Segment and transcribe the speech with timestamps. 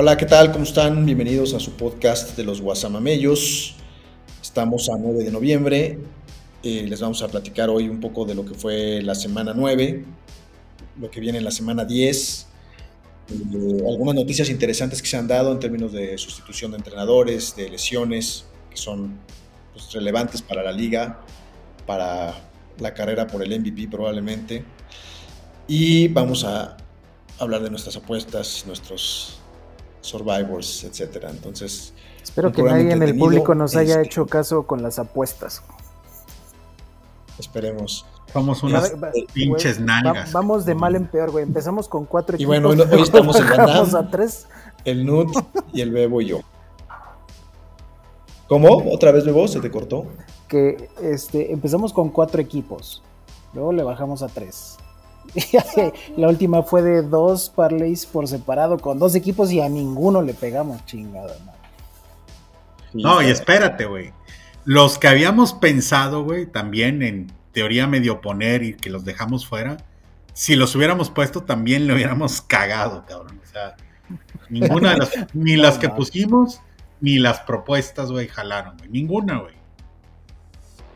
[0.00, 0.52] Hola, ¿qué tal?
[0.52, 1.04] ¿Cómo están?
[1.04, 3.74] Bienvenidos a su podcast de los Guasamamellos.
[4.40, 5.98] Estamos a 9 de noviembre.
[6.62, 10.04] Eh, les vamos a platicar hoy un poco de lo que fue la semana 9,
[11.00, 12.46] lo que viene en la semana 10,
[13.28, 17.68] eh, algunas noticias interesantes que se han dado en términos de sustitución de entrenadores, de
[17.68, 19.18] lesiones, que son
[19.72, 21.24] pues, relevantes para la liga,
[21.88, 22.40] para
[22.78, 24.62] la carrera por el MVP probablemente.
[25.66, 26.76] Y vamos a
[27.40, 29.37] hablar de nuestras apuestas, nuestros
[30.08, 31.30] Survivors, etcétera.
[31.30, 31.92] Entonces,
[32.22, 35.62] espero que nadie en el público nos haya hecho caso con las apuestas.
[37.38, 38.04] Esperemos.
[38.32, 38.92] Somos unas
[39.32, 40.32] pinches nalgas.
[40.32, 41.44] vamos de mal en peor, güey.
[41.44, 42.42] Empezamos con cuatro equipos.
[42.42, 43.46] Y bueno, hoy, estamos en
[43.96, 44.46] a tres.
[44.84, 45.30] El Nut
[45.72, 46.40] y el Bebo y yo.
[48.48, 48.82] ¿Cómo?
[48.92, 49.46] ¿Otra vez Bebo?
[49.48, 50.06] ¿Se te cortó?
[50.46, 53.02] Que este, empezamos con cuatro equipos.
[53.54, 54.76] Luego le bajamos a tres.
[56.16, 60.34] la última fue de dos parlays por separado con dos equipos y a ninguno le
[60.34, 61.36] pegamos chingada.
[62.94, 64.12] No, y espérate, güey.
[64.64, 69.78] Los que habíamos pensado, güey, también en teoría medio poner y que los dejamos fuera,
[70.32, 73.40] si los hubiéramos puesto también le hubiéramos cagado, cabrón.
[73.42, 73.76] O sea,
[74.48, 76.60] ninguna de las, ni las que pusimos,
[77.00, 78.90] ni las propuestas, güey, jalaron, güey.
[78.90, 79.57] Ninguna, güey.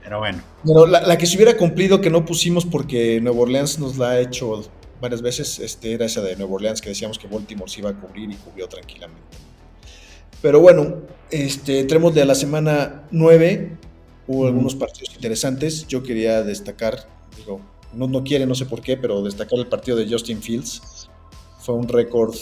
[0.03, 0.43] Pero bueno.
[0.89, 4.63] la, que se hubiera cumplido que no pusimos porque Nuevo Orleans nos la ha hecho
[5.01, 7.95] varias veces, este, era esa de Nuevo Orleans que decíamos que Baltimore se iba a
[7.95, 9.23] cubrir y cubrió tranquilamente.
[10.41, 13.77] Pero bueno, este, entremos de la semana 9,
[14.27, 15.87] hubo algunos partidos interesantes.
[15.87, 17.61] Yo quería destacar, digo,
[17.93, 21.09] no, no quiere, no sé por qué, pero destacar el partido de Justin Fields.
[21.61, 22.35] Fue un récord,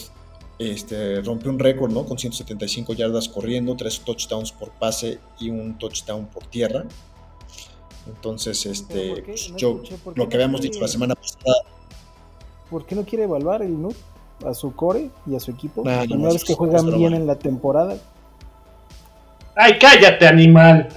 [0.59, 2.07] este, rompió un récord, ¿no?
[2.07, 6.87] Con 175 yardas corriendo, tres touchdowns por pase y un touchdown por tierra
[8.15, 9.81] Entonces, este, pues, yo,
[10.15, 11.55] lo que habíamos dicho la semana pasada.
[12.69, 13.97] ¿Por qué no quiere evaluar el NUT
[14.45, 15.83] a su core y a su equipo?
[15.85, 17.97] la primera vez que juegan bien en la temporada.
[19.55, 20.89] ¡Ay, cállate, animal!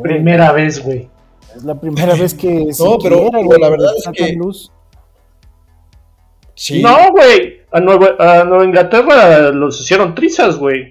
[0.00, 1.08] primera vez, güey.
[1.54, 2.66] Es la primera vez que.
[2.78, 4.32] no, pero, la verdad es que.
[4.32, 4.70] Luz.
[6.54, 6.82] Sí.
[6.82, 7.62] No, güey.
[7.70, 10.90] A Nueva, a Nueva Inglaterra los hicieron trizas, güey.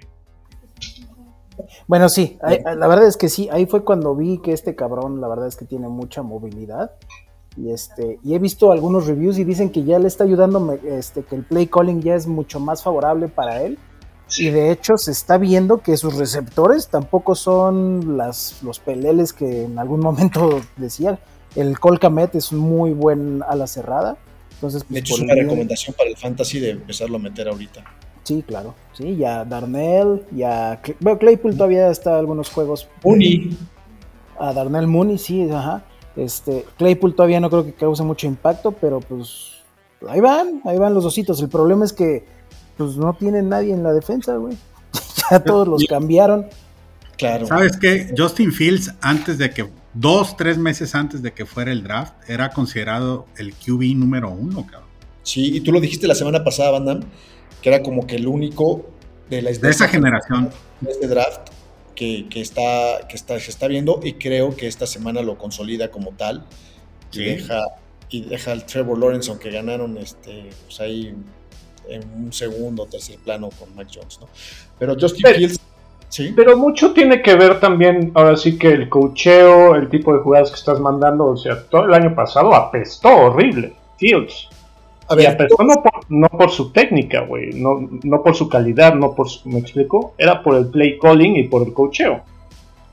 [1.92, 5.28] Bueno, sí, la verdad es que sí, ahí fue cuando vi que este cabrón, la
[5.28, 6.92] verdad es que tiene mucha movilidad.
[7.58, 11.24] Y este, y he visto algunos reviews y dicen que ya le está ayudando, este,
[11.24, 13.78] que el play calling ya es mucho más favorable para él.
[14.38, 19.64] Y de hecho se está viendo que sus receptores tampoco son las, los peleles que
[19.64, 21.20] en algún momento decían.
[21.58, 24.16] El Colcamet es muy buen a la cerrada.
[24.54, 27.84] Entonces, pues, de hecho, es una recomendación para el fantasy de empezarlo a meter ahorita.
[28.24, 28.76] Sí, claro.
[28.94, 30.82] Sí, ya Darnell, ya.
[31.00, 32.88] Bueno, Claypool todavía está algunos juegos.
[33.04, 33.58] Mooney.
[34.40, 35.84] A Darnell Mooney, sí, ajá.
[36.16, 39.62] Este, Claypool todavía no creo que cause mucho impacto, pero pues
[40.08, 41.42] ahí van, ahí van los ositos.
[41.42, 42.26] El problema es que
[42.78, 44.56] pues no tienen nadie en la defensa, güey.
[45.32, 46.48] ya todos los cambiaron.
[47.18, 47.46] Claro.
[47.46, 48.14] ¿Sabes qué?
[48.18, 52.50] Justin Fields, antes de que, dos, tres meses antes de que fuera el draft, era
[52.50, 54.90] considerado el QB número uno, cabrón.
[55.24, 57.06] Sí, y tú lo dijiste la semana pasada, Van
[57.62, 58.86] que era como que el único
[59.30, 60.50] de, la, de esa generación
[60.82, 61.50] de este draft
[61.96, 66.12] que, está, que está, se está viendo y creo que esta semana lo consolida como
[66.12, 66.46] tal
[67.12, 67.64] y, deja,
[68.10, 71.14] y deja al Trevor Lawrence, aunque ganaron este, pues ahí
[71.88, 74.28] en un segundo o tercer plano con Mac Jones, ¿no?
[74.80, 75.60] Pero Justin Fields
[76.10, 76.34] ¿Sí?
[76.36, 80.50] Pero mucho tiene que ver también, ahora sí que el cocheo, el tipo de jugadas
[80.50, 84.50] que estás mandando, o sea, todo el año pasado apestó horrible, Fields.
[85.12, 85.38] A ver,
[86.10, 90.14] no por, su técnica, güey, no, no por su calidad, no por su, ¿me explico?
[90.18, 92.22] Era por el play calling y por el cocheo.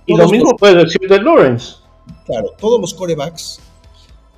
[0.05, 1.77] Y lo mismo puede decir de Lawrence.
[2.27, 3.61] Claro, todos los corebacks,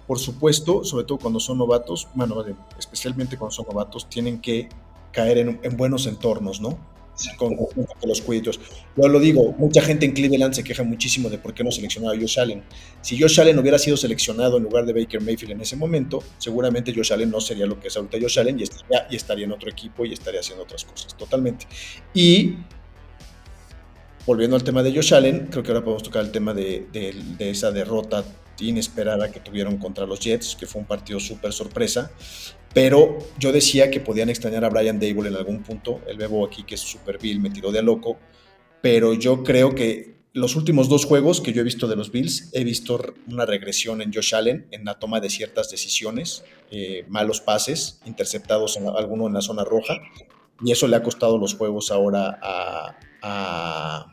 [0.06, 2.44] por supuesto, sobre todo cuando son novatos, bueno,
[2.78, 4.68] especialmente cuando son novatos, tienen que
[5.12, 6.76] caer en buenos entornos, ¿no?
[7.36, 7.56] Con,
[8.06, 8.60] los cuiditos.
[8.96, 12.14] Yo lo digo, mucha gente en Cleveland se queja muchísimo de por qué no seleccionaba
[12.14, 12.62] a Josh Allen.
[13.00, 16.92] Si Josh Allen hubiera sido seleccionado en lugar de Baker Mayfield en ese momento, seguramente
[16.94, 19.52] Josh Allen no sería lo que es ahorita Josh Allen y estaría, y estaría en
[19.52, 21.66] otro equipo y estaría haciendo otras cosas, totalmente.
[22.14, 22.54] Y
[24.26, 26.86] volviendo al tema de Josh Allen, creo que ahora podemos tocar el tema de
[27.38, 28.24] esa derrota
[28.68, 32.10] inesperada que tuvieron contra los Jets, que fue un partido súper sorpresa.
[32.72, 36.00] Pero yo decía que podían extrañar a Brian Dable en algún punto.
[36.06, 38.18] El bebo aquí, que es super Bill, me tiró de loco.
[38.80, 42.50] Pero yo creo que los últimos dos juegos que yo he visto de los Bills,
[42.52, 47.40] he visto una regresión en Josh Allen en la toma de ciertas decisiones, eh, malos
[47.40, 49.98] pases, interceptados en alguno en la zona roja.
[50.62, 54.12] Y eso le ha costado los juegos ahora a a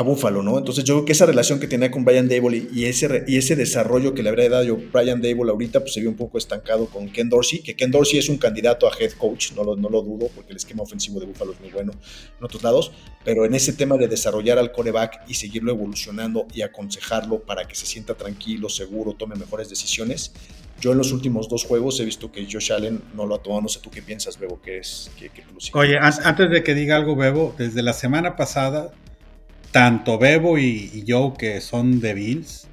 [0.00, 0.56] Buffalo, ¿no?
[0.56, 3.56] Entonces yo creo que esa relación que tenía con Brian Dable y, ese, y ese
[3.56, 7.10] desarrollo que le habría dado Brian Dable ahorita, pues se vio un poco estancado con
[7.10, 10.00] Ken Dorsey, que Ken Dorsey es un candidato a head coach, no lo, no lo
[10.00, 11.92] dudo, porque el esquema ofensivo de Buffalo es muy bueno
[12.38, 12.90] en otros lados,
[13.22, 17.74] pero en ese tema de desarrollar al coreback y seguirlo evolucionando y aconsejarlo para que
[17.74, 20.32] se sienta tranquilo, seguro, tome mejores decisiones,
[20.80, 23.62] yo en los últimos dos juegos he visto que Josh Allen no lo ha tomado.
[23.62, 25.12] No sé tú qué piensas, Bebo, que es.
[25.16, 25.30] Que,
[25.74, 28.92] Oye, antes de que diga algo, Bebo, desde la semana pasada
[29.72, 32.68] tanto Bebo y, yo, que son de Bills,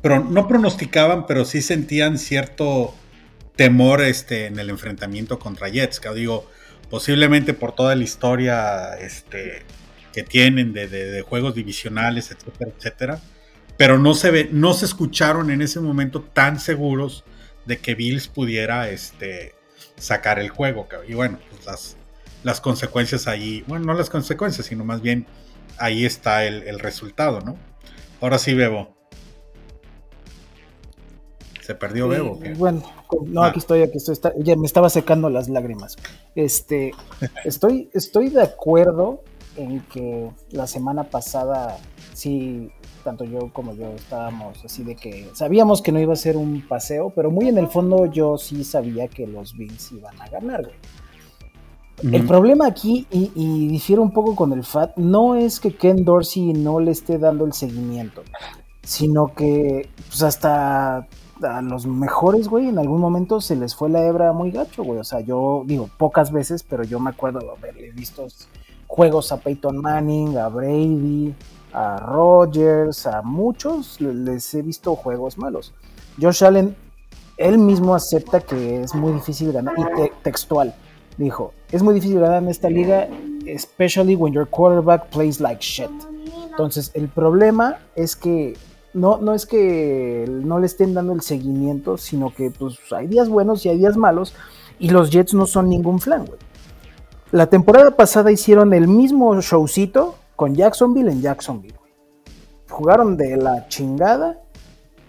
[0.00, 2.94] pero no pronosticaban, pero sí sentían cierto
[3.56, 5.98] temor este, en el enfrentamiento contra Jets.
[6.00, 6.48] Que digo,
[6.88, 9.64] posiblemente por toda la historia este,
[10.12, 13.20] que tienen de, juegos divisionales, etcétera, etcétera.
[13.76, 17.24] Pero no se, ve, no se escucharon en ese momento tan seguros
[17.66, 19.54] de que Bills pudiera este,
[19.96, 20.86] sacar el juego.
[21.06, 21.96] Y bueno, pues las,
[22.44, 25.26] las consecuencias ahí, bueno, no las consecuencias, sino más bien
[25.78, 27.56] ahí está el, resultado, ¿no?
[28.20, 28.94] Ahora sí, Bebo.
[31.60, 32.38] ¿Se perdió Bebo?
[32.56, 32.82] Bueno,
[33.26, 34.16] no, aquí estoy, aquí estoy.
[34.38, 35.96] ya me estaba secando las lágrimas.
[36.34, 36.92] Este,
[37.44, 39.22] estoy, estoy de acuerdo
[39.56, 41.78] en que la semana pasada
[42.12, 42.70] sí,
[43.04, 46.66] tanto yo como yo estábamos así de que sabíamos que no iba a ser un
[46.66, 50.62] paseo, pero muy en el fondo yo sí sabía que los Bills iban a ganar,
[50.62, 50.76] güey.
[52.02, 56.52] El problema aquí, y, difiere un poco con el FAT, no es que Ken Dorsey
[56.52, 58.22] no le esté dando el seguimiento,
[58.82, 61.06] sino que pues hasta
[61.42, 64.98] a los mejores, güey, en algún momento se les fue la hebra muy gacho, güey.
[64.98, 68.26] O sea, yo digo pocas veces, pero yo me acuerdo de haberle visto
[68.86, 71.34] juegos a Peyton Manning, a Brady,
[71.72, 75.74] a Rogers, a muchos les he visto juegos malos.
[76.20, 76.76] Josh Allen,
[77.36, 80.74] él mismo acepta que es muy difícil ganar, y textual
[81.18, 83.08] dijo, es muy difícil ganar en esta liga,
[83.46, 85.90] especially when your quarterback plays like shit.
[86.50, 88.56] Entonces, el problema es que
[88.94, 93.28] no, no es que no le estén dando el seguimiento, sino que pues hay días
[93.28, 94.34] buenos y hay días malos,
[94.78, 96.38] y los Jets no son ningún flan, güey.
[97.32, 101.74] La temporada pasada hicieron el mismo showcito con Jacksonville en Jacksonville.
[102.70, 104.40] Jugaron de la chingada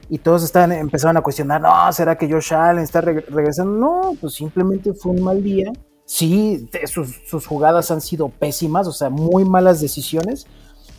[0.09, 3.71] y todos estaban, empezaron a cuestionar, no, ¿será que Josh Allen está regresando?
[3.73, 5.71] No, pues simplemente fue un mal día.
[6.07, 10.47] Sí, sus, jugadas han sido pésimas, o sea, muy malas decisiones,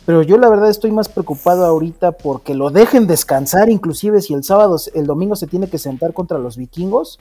[0.05, 4.43] pero yo la verdad estoy más preocupado ahorita porque lo dejen descansar, inclusive si el
[4.43, 7.17] sábado, el domingo se tiene que sentar contra los vikingos,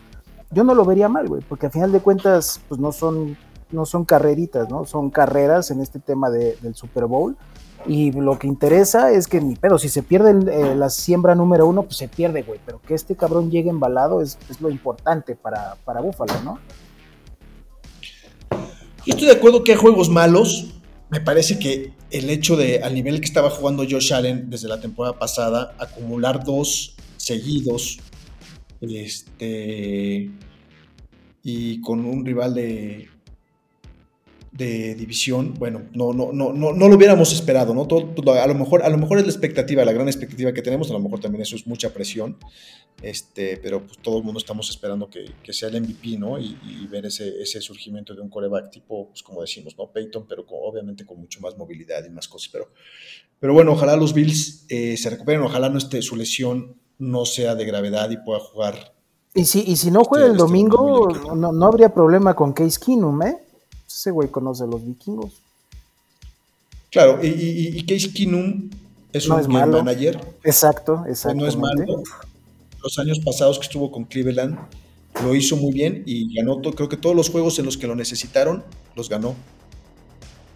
[0.50, 3.38] yo no lo vería mal, güey, porque al final de cuentas, pues no son,
[3.70, 4.84] no son carreritas, ¿no?
[4.84, 7.38] Son carreras en este tema del Super Bowl.
[7.86, 11.66] Y lo que interesa es que ni pedo, si se pierde eh, la siembra número
[11.66, 12.60] uno, pues se pierde, güey.
[12.66, 16.58] Pero que este cabrón llegue embalado es, lo importante para, para Búfalo, ¿no?
[19.06, 20.66] Yo estoy de acuerdo que hay juegos malos.
[21.10, 24.80] Me parece que el hecho de, al nivel que estaba jugando Josh Allen desde la
[24.80, 27.98] temporada pasada, acumular dos seguidos
[28.80, 30.30] este,
[31.42, 33.08] y con un rival de,
[34.52, 37.82] de división, bueno, no, no, no, no, no lo hubiéramos esperado, ¿no?
[38.32, 40.94] a, lo mejor, a lo mejor es la expectativa, la gran expectativa que tenemos, a
[40.94, 42.36] lo mejor también eso es mucha presión,
[43.02, 46.38] este, pero pues todo el mundo estamos esperando que, sea el MVP, ¿no?
[46.38, 46.56] Y,
[46.90, 49.92] ver ese, ese, surgimiento de un coreback tipo, pues como decimos, ¿no?
[49.92, 52.70] Peyton, pero obviamente con mucho más movilidad y más cosas, pero,
[53.38, 57.54] pero bueno, ojalá los Bills eh, se recuperen, ojalá no esté su lesión no sea
[57.54, 58.94] de gravedad y pueda jugar.
[59.34, 62.78] Y si, y si no juega el este domingo, no, no, habría problema con Case
[62.84, 63.38] Keenum, ¿eh?
[63.88, 65.42] Ese güey conoce a los vikingos.
[66.90, 68.70] Claro, y, y, Case Keenum
[69.12, 70.20] es un manager.
[70.44, 71.38] Exacto, exacto.
[71.38, 72.02] No es malo.
[72.82, 74.58] Los años pasados que estuvo con Cleveland
[75.22, 77.94] lo hizo muy bien y ganó, creo que todos los juegos en los que lo
[77.94, 78.62] necesitaron,
[78.94, 79.34] los ganó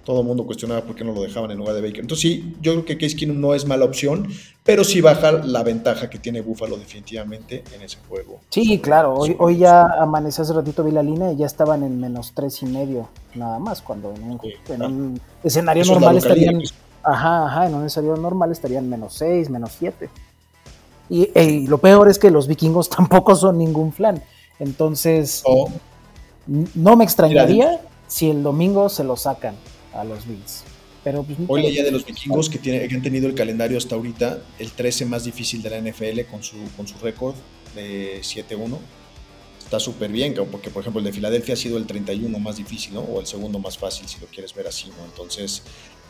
[0.05, 2.01] todo el mundo cuestionaba por qué no lo dejaban en lugar de Baker.
[2.01, 4.29] Entonces sí, yo creo que Case Keenum no es mala opción,
[4.65, 8.41] pero sí baja la ventaja que tiene Buffalo definitivamente en ese juego.
[8.51, 12.01] Sí, claro, hoy, hoy ya amaneció hace ratito, vi la línea y ya estaban en
[12.01, 16.61] menos tres y medio, nada más, cuando en un, escenario normal estarían...
[17.05, 20.09] Ajá, ajá, en un escenario normal estarían menos seis, menos siete.
[21.09, 24.23] Y, lo peor es que los vikingos tampoco son ningún flan.
[24.59, 25.43] Entonces,
[26.47, 29.55] no me extrañaría si el domingo se lo sacan
[29.93, 30.65] a los Bills.
[31.05, 33.97] Pero pues, Hoy leía de los vikingos que, tiene, que han tenido el calendario hasta
[33.97, 37.35] ahorita, el 13 más difícil de la NFL con su, con su récord
[37.75, 38.79] de 7-1.
[39.65, 42.95] Está súper bien, porque por ejemplo el de Filadelfia ha sido el 31 más difícil,
[42.95, 43.01] ¿no?
[43.01, 45.05] O el segundo más fácil, si lo quieres ver así, ¿no?
[45.07, 45.63] Entonces,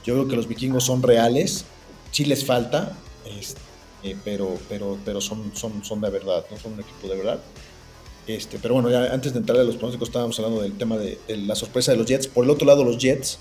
[0.04, 1.64] yo creo que los vikingos son reales,
[2.10, 2.98] sí les falta,
[3.38, 3.60] este,
[4.24, 6.58] pero, pero, pero son, son, son de verdad, ¿no?
[6.58, 7.40] Son un equipo de verdad.
[8.26, 11.18] Este, pero bueno, ya antes de entrar a los pronósticos estábamos hablando del tema de,
[11.26, 12.26] de, la sorpresa de los Jets.
[12.26, 13.38] Por el otro lado, los Jets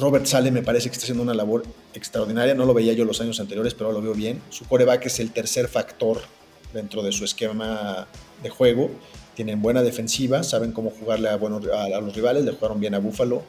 [0.00, 1.62] Robert Sale me parece que está haciendo una labor
[1.94, 2.54] extraordinaria.
[2.54, 4.42] No lo veía yo los años anteriores, pero lo veo bien.
[4.48, 6.20] Su coreback es el tercer factor
[6.72, 8.06] dentro de su esquema
[8.42, 8.90] de juego.
[9.34, 13.42] Tienen buena defensiva, saben cómo jugarle a, a, los rivales, le jugaron bien a Buffalo.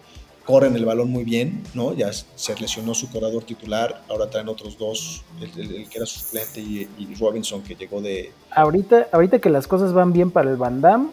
[0.45, 1.93] Corren el balón muy bien, ¿no?
[1.93, 6.89] Ya se lesionó su corredor titular, ahora traen otros dos, el, que era suplente y,
[6.97, 8.31] y, Robinson que llegó de...
[8.49, 11.11] Ahorita, ahorita que las cosas van bien para el Van Damme,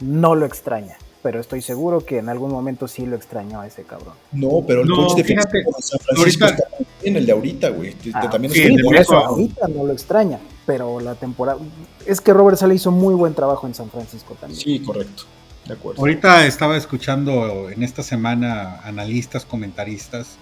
[0.00, 3.82] no lo extraña pero estoy seguro que en algún momento sí lo extrañó a ese
[3.82, 4.14] cabrón.
[4.30, 7.96] No, pero el coach de fíjate, San Francisco ahorita, está bien, el de ahorita, güey.
[8.14, 11.58] Ah, también sí, eso ahorita no lo extraña, pero la temporada...
[12.06, 14.60] Es que Robert Sale hizo muy buen trabajo en San Francisco también.
[14.60, 15.24] Sí, correcto.
[15.66, 16.00] De acuerdo.
[16.00, 20.36] Ahorita estaba escuchando en esta semana analistas, comentaristas,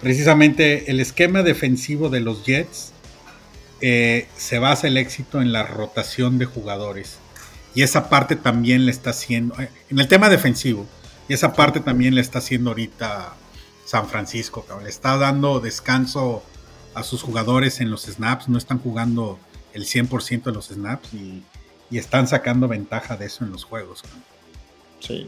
[0.00, 2.92] precisamente el esquema defensivo de los Jets
[3.80, 7.18] eh, se basa el éxito en la rotación de jugadores.
[7.74, 10.86] Y esa parte también le está haciendo, eh, en el tema defensivo,
[11.28, 13.34] y esa parte también le está haciendo ahorita
[13.84, 14.84] San Francisco, cabrón.
[14.84, 16.42] Le está dando descanso
[16.94, 19.38] a sus jugadores en los snaps, no están jugando
[19.72, 21.42] el 100% de los snaps y,
[21.92, 24.02] están sacando ventaja de eso en los juegos.
[25.00, 25.26] Sí.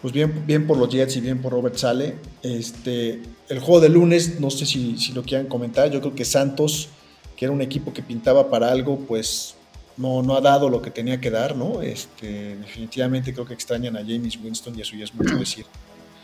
[0.00, 2.16] Pues bien, bien por los Jets y bien por Robert Sale.
[2.42, 3.20] Este,
[3.50, 6.88] el juego de lunes, no sé si, si lo quieran comentar, yo creo que Santos,
[7.36, 9.54] que era un equipo que pintaba para algo, pues
[10.00, 11.82] no, no ha dado lo que tenía que dar, ¿no?
[11.82, 15.66] Este, definitivamente creo que extrañan a James Winston y eso ya es mucho decir.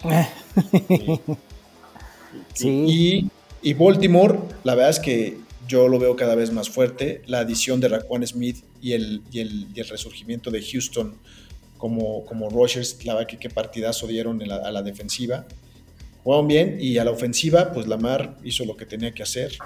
[2.54, 3.30] sí.
[3.62, 5.36] Y, Baltimore, la verdad es que
[5.68, 7.22] yo lo veo cada vez más fuerte.
[7.26, 11.14] La adición de Raquan Smith y el, y el, resurgimiento de Houston
[11.76, 15.44] como, como Rogers, la verdad que qué partidazo dieron a la defensiva.
[16.24, 19.58] Jugaron bien y a la ofensiva, pues Lamar hizo lo que tenía que hacer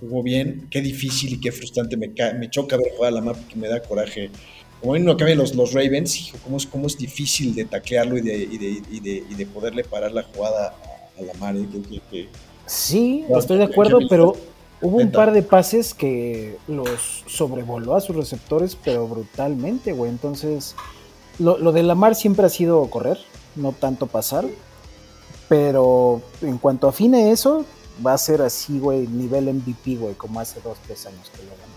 [0.00, 0.66] jugó bien.
[0.70, 3.68] Qué difícil y qué frustrante me, me choca ver jugar a la mapa que me
[3.68, 4.30] da coraje.
[4.80, 8.22] Como no acaben los, los Ravens, hijo, cómo es, cómo es difícil de taclearlo y
[8.22, 10.74] de, y de, y de, y de poderle parar la jugada
[11.18, 11.54] a, la mar.
[12.64, 14.34] sí, estoy de acuerdo, pero
[14.82, 20.10] Hubo un par de pases que los sobrevoló a sus receptores, pero brutalmente, güey.
[20.10, 20.74] Entonces,
[21.38, 23.18] lo, lo de Lamar siempre ha sido correr,
[23.56, 24.46] no tanto pasar.
[25.50, 27.66] Pero en cuanto afine eso,
[28.04, 31.50] va a ser así, güey, nivel MVP, güey, como hace dos, tres años que lo
[31.50, 31.70] ganó.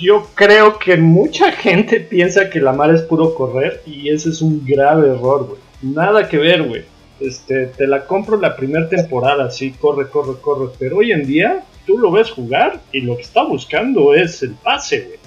[0.00, 4.64] Yo creo que mucha gente piensa que Lamar es puro correr y ese es un
[4.64, 5.60] grave error, güey.
[5.82, 6.84] Nada que ver, güey.
[7.20, 10.72] Este, te la compro la primera temporada, sí, corre, corre, corre.
[10.78, 14.54] Pero hoy en día tú lo ves jugar y lo que está buscando es el
[14.54, 15.19] pase, güey.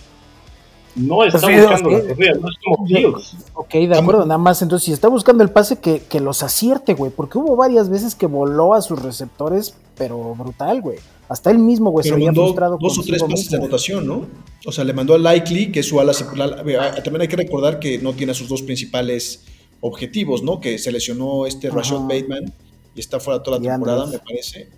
[0.96, 1.96] No está Pues, buscando ok.
[1.96, 3.36] la corrida, no es como Fields.
[3.56, 4.62] Ok, de acuerdo, nada más.
[4.62, 7.12] Entonces, si está buscando el pase, que, que los acierte, güey.
[7.12, 11.00] Porque hubo varias veces que voló a sus receptores, pero brutal, güey.
[11.30, 12.78] Hasta él mismo, güey, se mandó frustrado.
[12.80, 14.28] dos o tres pases de anotación, ¿no?
[14.66, 16.14] O sea, le mandó a Likely, que es su ala.
[16.36, 16.58] la-
[17.02, 19.44] También hay que recordar que no tiene a sus dos principales
[19.82, 20.60] objetivos, ¿no?
[20.60, 21.78] Que se lesionó este Ajá.
[21.78, 22.54] Rashad Bateman
[22.96, 24.22] y está fuera toda la Y temporada, Andrews.
[24.22, 24.70] me parece.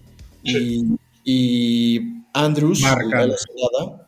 [0.43, 0.95] Y,
[1.25, 1.99] y
[2.33, 3.11] Andrews, Andrews.
[3.43, 4.04] cerrada,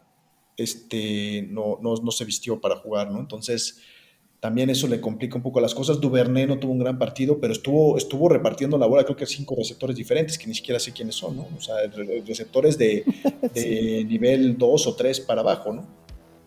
[0.58, 3.20] este, no, no, no se vistió para jugar, ¿no?
[3.20, 3.80] Entonces,
[4.40, 6.00] también eso le complica un poco las cosas.
[6.02, 9.56] Duvernay no tuvo un gran partido, pero estuvo, estuvo repartiendo la bola, creo que cinco
[9.56, 11.48] receptores diferentes, que ni siquiera sé quiénes son, ¿no?
[11.58, 13.04] O sea, re- receptores de,
[13.54, 15.88] de nivel 2 o 3 para abajo, ¿no?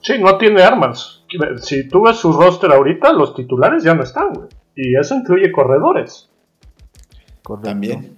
[0.03, 1.25] Sí, no tiene armas.
[1.63, 4.49] Si tú ves su roster ahorita, los titulares ya no están, güey.
[4.75, 6.31] Y eso incluye corredores.
[7.43, 7.69] Correcto.
[7.69, 8.17] También.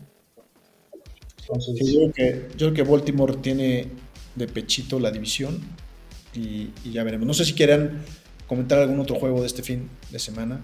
[1.41, 3.89] Entonces, Sí, yo, creo que, yo creo que Baltimore tiene
[4.37, 5.61] de pechito la división
[6.35, 7.27] y, y ya veremos.
[7.27, 8.03] No sé si quieran
[8.47, 10.61] comentar algún otro juego de este fin de semana.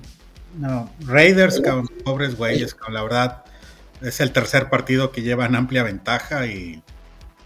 [0.58, 3.44] No, Raiders, cabrón, pobres güeyes, cabrón, la verdad,
[4.02, 6.82] es el tercer partido que llevan amplia ventaja y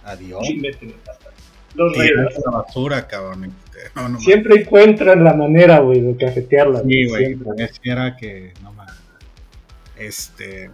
[0.04, 0.46] adiós.
[0.46, 0.94] sí.
[1.74, 3.52] Los Raiders la basura, cabrón.
[3.94, 6.82] No, no, siempre encuentran la manera, güey, de cafetearla.
[6.82, 8.94] Sí, güey, pareciera que no mames.
[9.96, 10.70] Este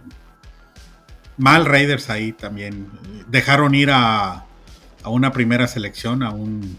[1.37, 2.87] mal Raiders ahí también.
[3.27, 4.45] Dejaron ir a,
[5.03, 6.77] a una primera selección, a un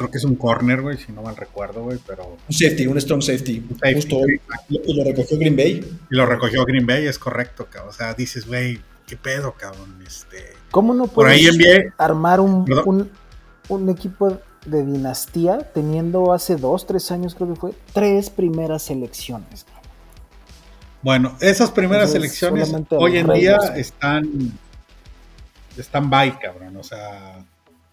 [0.00, 2.98] creo que es un corner, güey, si no mal recuerdo, güey, pero Un safety, un
[3.00, 3.62] strong safety.
[3.80, 3.94] safety.
[3.94, 4.16] Justo.
[4.70, 5.98] Y lo recogió Green Bay.
[6.10, 7.90] y lo recogió Green Bay, es correcto, cabrón.
[7.90, 12.40] O sea, dices, güey, qué pedo, cabrón, este ¿Cómo no Por puedes ahí envié- armar
[12.40, 13.10] un, un,
[13.68, 19.66] un equipo de dinastía teniendo hace dos, tres años, creo que fue, tres primeras selecciones?
[21.02, 24.52] Bueno, esas primeras Entonces, selecciones solamente hoy en día están
[25.76, 27.44] están by, cabrón, o sea,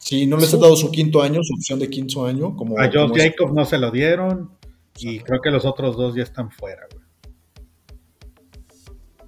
[0.08, 2.56] Sí, no les han dado su quinto año, su opción de quinto año.
[2.56, 4.52] Como, A Josh Jacobs no se lo dieron
[5.00, 7.04] y creo que los otros dos ya están fuera, güey.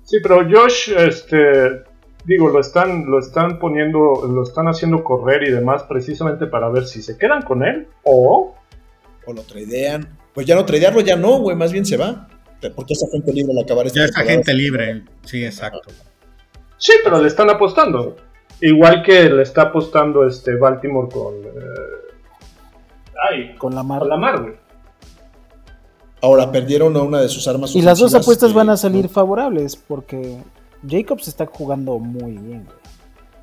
[0.06, 1.84] Sí, pero Josh, este,
[2.24, 6.88] digo, lo están, lo están poniendo, lo están haciendo correr y demás precisamente para ver
[6.88, 8.56] si se quedan con él o
[9.26, 10.18] o lo tradean.
[10.34, 12.30] Pues ya no tradearlo, ya no, güey, más bien se va.
[12.74, 15.92] Porque esa gente libre al acabar esta Ya esa gente libre, sí, exacto.
[16.78, 18.16] sí, pero le están apostando.
[18.62, 21.50] Igual que le está apostando este Baltimore con, eh,
[23.30, 24.00] ay, Con la mar.
[24.00, 24.54] con Lamar, güey.
[26.22, 29.08] Ahora perdieron a una de sus armas Y las dos apuestas que- van a salir
[29.08, 30.38] favorables porque
[30.88, 32.66] Jacobs está jugando muy bien.
[32.66, 32.78] güey.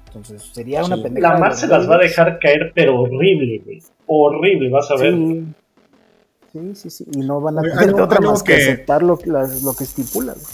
[0.09, 1.35] Entonces sería una pendejada.
[1.35, 3.83] Lamar de se las va a dejar caer, pero horrible, güey.
[4.07, 5.15] Horrible, vas a ver.
[5.15, 5.45] Sí.
[6.53, 7.07] Sí, sí, sí.
[7.13, 10.33] Y no van a tener otra más que, que- aceptar lo, las- lo que estipula.
[10.35, 10.45] güey.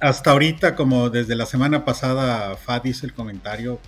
[0.00, 3.80] Hasta ahorita, como desde la semana pasada, Fad hizo el comentario,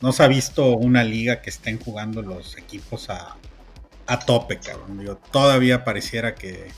[0.00, 3.36] no se ha visto una liga que estén jugando los equipos a,
[4.06, 4.98] a tope, cabrón.
[4.98, 6.68] Digo, todavía pareciera que,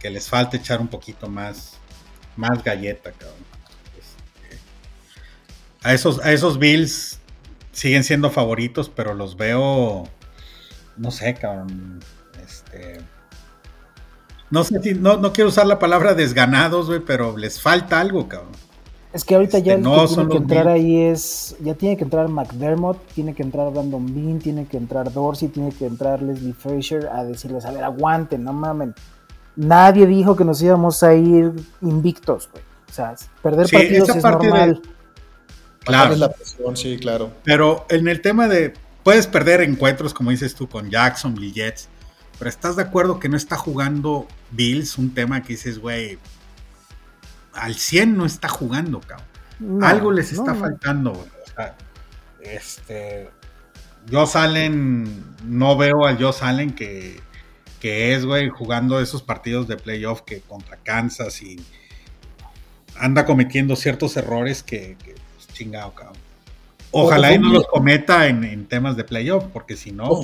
[0.00, 1.78] que les falta echar un poquito más,
[2.34, 3.44] más galleta, cabrón.
[3.96, 4.58] Este,
[5.82, 7.20] a, esos, a esos Bills
[7.70, 10.08] siguen siendo favoritos, pero los veo,
[10.96, 12.00] no sé, cabrón.
[12.44, 13.00] Este,
[14.50, 18.28] no sé si, no, no quiero usar la palabra desganados, güey, pero les falta algo,
[18.28, 18.52] cabrón.
[19.12, 21.56] Es que ahorita ya Este, el no que son tiene que entrar ahí es.
[21.60, 25.70] Ya tiene que entrar McDermott, tiene que entrar Brandon Bean, tiene que entrar Dorsey, tiene
[25.72, 28.94] que entrar Leslie Frazier a decirles: A ver, aguanten, no mamen.
[29.56, 32.62] Nadie dijo que nos íbamos a ir invictos, güey.
[32.90, 34.82] O sea, perder Sí, partidos es parte de- normal.
[35.84, 36.16] Claro.
[36.16, 37.30] La presión, sí, claro.
[37.44, 41.88] Pero en el tema de, puedes perder encuentros, como dices tú, con Jackson y Jets,
[42.38, 44.26] pero ¿estás de acuerdo que no está jugando
[44.56, 44.98] Bills?
[44.98, 46.18] Un tema que dices, güey,
[47.52, 49.26] al 100 no está jugando, cabrón.
[49.58, 50.60] No, Algo les está no.
[50.60, 51.28] faltando, güey.
[51.28, 51.76] O sea,
[52.40, 53.30] este,
[54.10, 57.20] Josh Allen, no veo al Josh Allen que,
[57.80, 61.56] que es, güey, jugando esos partidos de playoff que contra Kansas y
[62.98, 66.16] anda cometiendo ciertos errores que, que pues, chingado, cabrón.
[66.92, 70.22] Ojalá y no los cometa en, en temas de playoff, porque si no,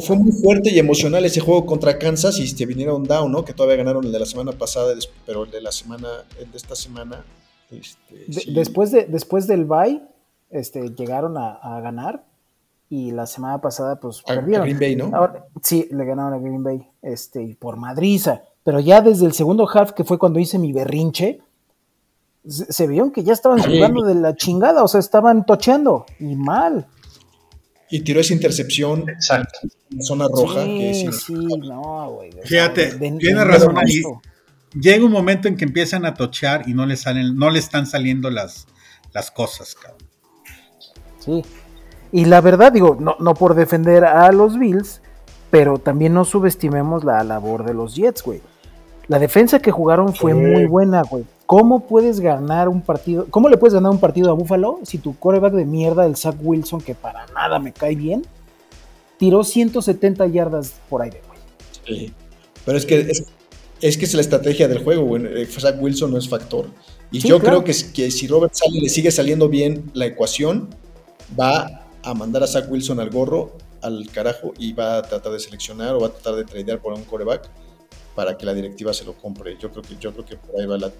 [0.00, 3.44] fue muy fuerte y emocional ese juego contra Kansas y te vinieron down, ¿no?
[3.44, 4.94] Que todavía ganaron el de la semana pasada,
[5.26, 7.24] pero el de la semana, el de esta semana,
[7.70, 10.02] Este, después, de, después del bye,
[10.50, 12.24] este, llegaron a, ganar
[12.88, 14.66] y la semana pasada pues perdieron.
[14.66, 15.10] Green Bay, ¿no?
[15.62, 18.42] sí, le ganaron a Green Bay este, por madriza.
[18.62, 21.40] Pero ya desde el segundo half, que fue cuando hice mi berrinche,
[22.46, 26.86] se, vieron que ya estaban jugando de la chingada, o sea, estaban tocheando y mal.
[27.94, 29.60] Y tiró esa intercepción Exacto.
[29.92, 30.64] en zona roja.
[30.64, 32.32] Sí, sí, no, güey.
[32.42, 32.86] Fíjate,
[33.20, 34.02] tiene razón ahí.
[34.72, 37.86] Llega un momento en que empiezan a tochear y no le salen, no le están
[37.86, 38.66] saliendo las,
[39.12, 40.08] las cosas, cabrón.
[41.20, 41.44] Sí.
[42.10, 45.00] Y la verdad, digo, no, no por defender a los Bills,
[45.52, 48.40] pero también no subestimemos la labor de los Jets, güey.
[49.06, 51.26] La defensa que jugaron fue muy buena, güey.
[51.46, 53.26] ¿Cómo puedes ganar un partido?
[53.28, 56.36] ¿Cómo le puedes ganar un partido a Buffalo si tu coreback de mierda, el Zach
[56.40, 58.24] Wilson, que para nada me cae bien,
[59.18, 61.38] tiró 170 yardas por aire, güey?
[61.86, 62.12] Sí.
[62.64, 63.12] Pero es que
[63.80, 65.42] es, que es la estrategia del juego, güey.
[65.42, 66.66] Eh, Zach Wilson no es factor.
[67.10, 70.70] Y yo creo que, que, si Robert Sale le sigue saliendo bien la ecuación,
[71.38, 73.52] va a mandar a Zach Wilson al gorro,
[73.82, 76.94] al carajo, y va a tratar de seleccionar o va a tratar de tradear por
[76.94, 77.50] un coreback
[78.14, 79.56] para que la directiva se lo compre.
[79.58, 80.92] Yo creo que, yo creo que por ahí va la...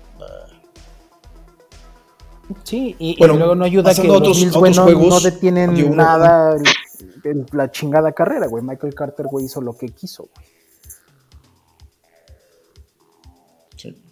[2.63, 6.57] Sí, y, luego no ayuda que los Bills, no detienen nada
[7.53, 8.63] la chingada carrera, güey.
[8.63, 10.29] Michael Carter, güey, hizo lo que quiso,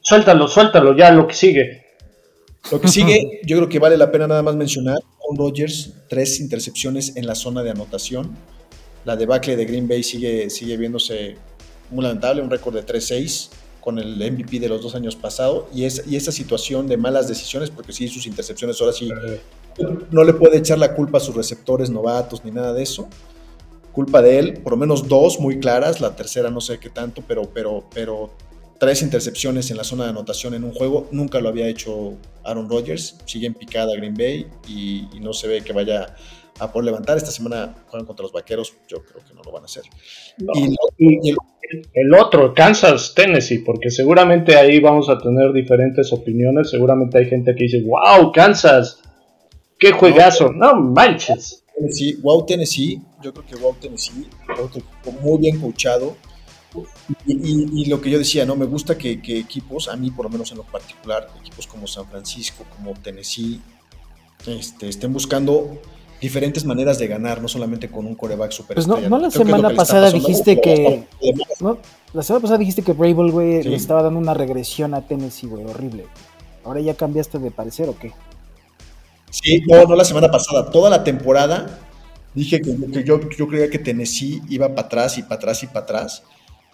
[0.05, 1.87] Suéltalo, suéltalo, ya lo que sigue.
[2.73, 6.41] Lo que sigue, yo creo que vale la pena nada más mencionar, con Rodgers, tres
[6.41, 8.37] intercepciones en la zona de anotación.
[9.05, 11.37] La debacle de Green Bay sigue, sigue viéndose
[11.92, 13.50] muy lamentable, un récord de 3-6
[13.81, 17.28] con el MVP de los dos años pasados y, es, y esa situación de malas
[17.28, 19.11] decisiones, porque sí, sus intercepciones ahora sí,
[20.11, 23.09] no le puede echar la culpa a sus receptores novatos ni nada de eso.
[23.92, 27.22] Culpa de él, por lo menos dos muy claras, la tercera no sé qué tanto,
[27.26, 28.31] pero, pero, pero
[28.78, 32.70] tres intercepciones en la zona de anotación en un juego, nunca lo había hecho Aaron
[32.70, 36.14] Rodgers, sigue en picada Green Bay y, y no se ve que vaya
[36.59, 37.16] a poder levantar.
[37.16, 39.85] Esta semana juegan contra los vaqueros, yo creo que no lo van a hacer.
[40.38, 41.37] Y, el,
[42.19, 46.71] otro, Kansas, Tennessee, porque seguramente ahí vamos a tener diferentes opiniones.
[46.71, 49.01] Seguramente hay gente que dice, wow, Kansas,
[49.79, 50.53] qué juegazo.
[50.53, 51.65] No, manches.
[51.75, 54.27] Tennessee, wow, Tennessee, yo creo que wow, Tennessee,
[55.23, 56.17] muy bien coachado.
[57.27, 58.57] Y, lo que yo decía, ¿no?
[58.57, 61.87] Me gusta que, que, equipos, a mí por lo menos en lo particular, equipos como
[61.87, 63.61] San Francisco, como Tennessee,
[64.47, 65.81] este, estén buscando
[66.23, 69.71] diferentes maneras de ganar, no solamente con un coreback super Pues no, no la semana
[69.75, 71.05] pasada dijiste que.
[72.15, 75.65] la semana pasada dijiste que Brable, güey, le estaba dando una regresión a Tennessee, güey,
[75.65, 76.07] horrible.
[76.65, 78.13] ¿Ahora ya cambiaste de parecer o qué?
[79.31, 81.81] Sí, no, no la semana pasada, toda la temporada
[82.35, 85.81] dije que, yo, yo creía que Tennessee iba para atrás y para atrás y para
[85.81, 86.23] atrás,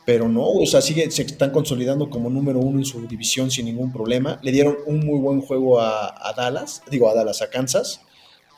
[0.04, 3.64] pero no, o sea, sigue, se están consolidando como número uno en su división sin
[3.64, 4.38] ningún problema.
[4.42, 8.02] Le dieron un muy buen juego a, a Dallas, digo a Dallas, a Kansas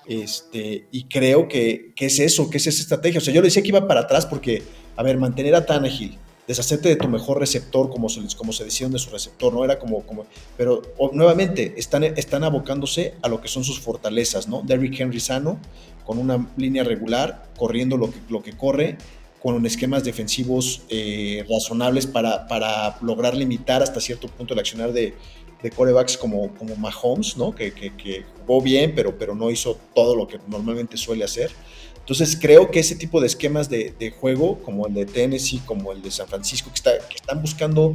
[0.07, 3.19] este, y creo que, es eso, que es esa estrategia.
[3.19, 4.63] O sea, yo le decía que iba para atrás porque,
[4.97, 8.91] a ver, mantener a Tannehill, deshacerte de tu mejor receptor, como se, como se decían
[8.91, 9.65] de su receptor, ¿no?
[9.65, 10.83] Era como, como pero
[11.13, 14.63] nuevamente están, están abocándose a lo que son sus fortalezas, ¿no?
[14.63, 15.61] Derrick Henry sano,
[16.05, 18.99] con una línea regular, corriendo lo que, lo que corre,
[19.41, 25.15] con esquemas defensivos eh, razonables para, para lograr limitar hasta cierto punto el accionar de,
[25.63, 27.55] de corebacks como, como Mahomes, ¿no?
[27.55, 31.51] Que, que, jugó bien, pero, pero no hizo todo lo que normalmente suele hacer.
[31.99, 35.93] Entonces creo que ese tipo de esquemas de, de juego, como el de Tennessee, como
[35.93, 37.95] el de San Francisco, que, está, que están buscando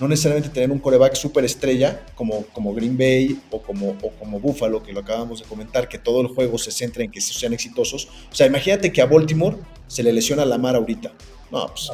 [0.00, 4.38] no necesariamente tener un coreback súper estrella como, como Green Bay o como, o como
[4.38, 7.52] Buffalo, que lo acabamos de comentar, que todo el juego se centra en que sean
[7.52, 8.08] exitosos.
[8.30, 9.56] O sea, imagínate que a Baltimore
[9.88, 11.12] se le lesiona la mar ahorita.
[11.50, 11.90] No, pues,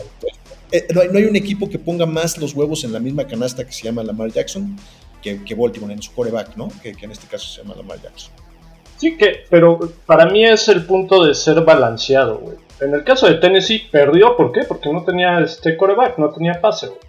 [0.72, 3.72] eh, no, hay, un equipo que ponga más los huevos en la misma canasta que
[3.72, 4.76] se llama Lamar Jackson
[5.24, 6.68] que, que Baltimore en su coreback, ¿no?
[6.82, 8.34] Que, en este caso se llama Lamar Jackson.
[8.98, 12.56] Sí, que, pero para mí es el punto de ser balanceado, güey.
[12.80, 14.64] En el caso de Tennessee perdió, ¿por qué?
[14.64, 17.00] Porque no tenía este coreback, no tenía pase, güey.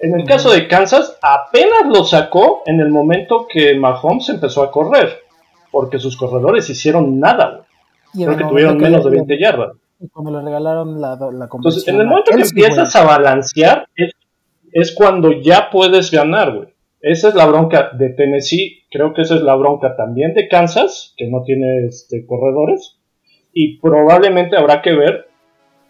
[0.00, 4.70] En el caso de Kansas, apenas lo sacó en el momento que Mahomes empezó a
[4.70, 5.22] correr,
[5.70, 7.64] porque sus corredores hicieron nada,
[8.12, 8.26] güey.
[8.26, 9.72] Creo que tuvieron menos de 20 yardas.
[10.00, 14.12] Y cuando le regalaron la, la Entonces, en el momento que empiezas a balancear, es,
[14.72, 16.73] es cuando ya puedes ganar, güey.
[17.06, 21.12] Esa es la bronca de Tennessee, creo que esa es la bronca también de Kansas,
[21.18, 22.96] que no tiene este, corredores,
[23.52, 25.28] y probablemente habrá que ver,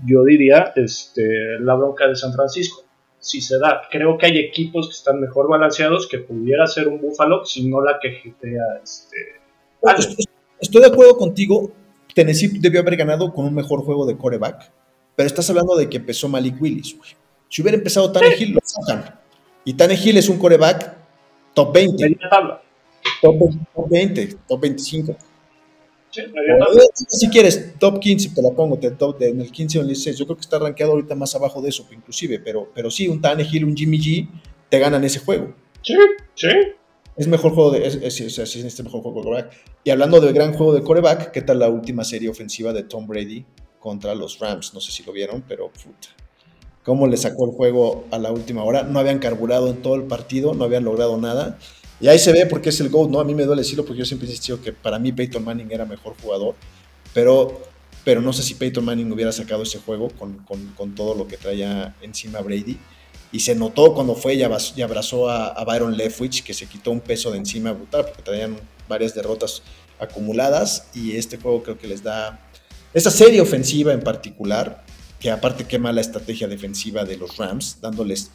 [0.04, 1.22] yo diría, este,
[1.60, 2.82] la bronca de San Francisco,
[3.20, 3.82] si se da.
[3.92, 7.80] Creo que hay equipos que están mejor balanceados que pudiera ser un Buffalo, si no
[7.80, 8.82] la que GTA.
[8.82, 9.16] Este,
[10.60, 11.70] Estoy de acuerdo contigo,
[12.12, 14.72] Tennessee debió haber ganado con un mejor juego de coreback,
[15.14, 16.98] pero estás hablando de que empezó Malik Willis,
[17.48, 19.20] Si hubiera empezado Tannehill, lo sacan.
[19.64, 21.03] Y Tannehill es un coreback
[21.54, 22.18] top 20.
[23.20, 25.16] Top, 20, top 25.
[27.06, 30.18] si quieres, top 15 te la pongo, te, top en el 15 o el 16.
[30.18, 33.20] Yo creo que está rankeado ahorita más abajo de eso, inclusive, pero, pero sí, un
[33.20, 34.28] Tannehill, un Jimmy G,
[34.68, 35.54] te ganan ese juego.
[35.82, 35.94] Sí,
[36.34, 36.48] sí.
[37.16, 37.86] Es mejor juego de.
[37.86, 39.56] Es, es, es, este mejor juego de coreback.
[39.84, 43.06] Y hablando del gran juego de coreback, ¿qué tal la última serie ofensiva de Tom
[43.06, 43.44] Brady
[43.78, 44.74] contra los Rams?
[44.74, 46.08] No sé si lo vieron, pero puta.
[46.84, 48.82] ¿Cómo le sacó el juego a la última hora?
[48.82, 51.58] No habían carburado en todo el partido, no habían logrado nada.
[51.98, 53.20] Y ahí se ve porque es el GOAT, ¿no?
[53.20, 55.72] A mí me duele decirlo porque yo siempre he insistido que para mí Peyton Manning
[55.72, 56.54] era mejor jugador.
[57.14, 57.62] Pero,
[58.04, 60.44] pero no sé si Peyton Manning hubiera sacado ese juego con,
[60.76, 62.76] con, todo lo que traía encima Brady
[63.32, 67.30] y se notó cuando fue y abrazó a, Byron Leftwich que se quitó un peso
[67.30, 68.56] de encima brutal porque traían
[68.88, 69.62] varias derrotas
[69.98, 72.40] acumuladas y este juego creo que les da
[72.92, 74.84] esa serie ofensiva en particular
[75.24, 78.30] que aparte quema la estrategia defensiva de los Rams dándoles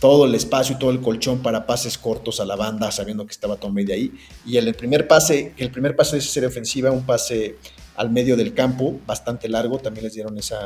[0.00, 3.32] todo el espacio y todo el colchón para pases cortos a la banda sabiendo que
[3.32, 4.12] estaba Tom Brady ahí.
[4.46, 7.56] Y el, primer pase el primer pase de esa serie ofensiva un pase
[7.94, 10.56] al medio del campo bastante largo también les dieron ese,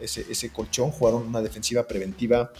[0.00, 2.50] ese colchón jugaron una defensiva preventiva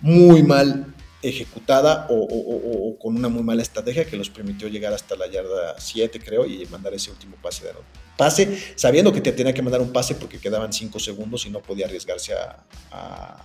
[0.00, 5.28] muy mal ejecutada o, con una muy mala estrategia que los permitió llegar hasta la
[5.30, 7.66] yarda 7, creo, y mandar ese último pase.
[7.66, 7.72] De
[8.16, 11.60] pase, sabiendo que te tenía que mandar un pase porque quedaban 5 segundos y no
[11.60, 13.36] podía arriesgarse a,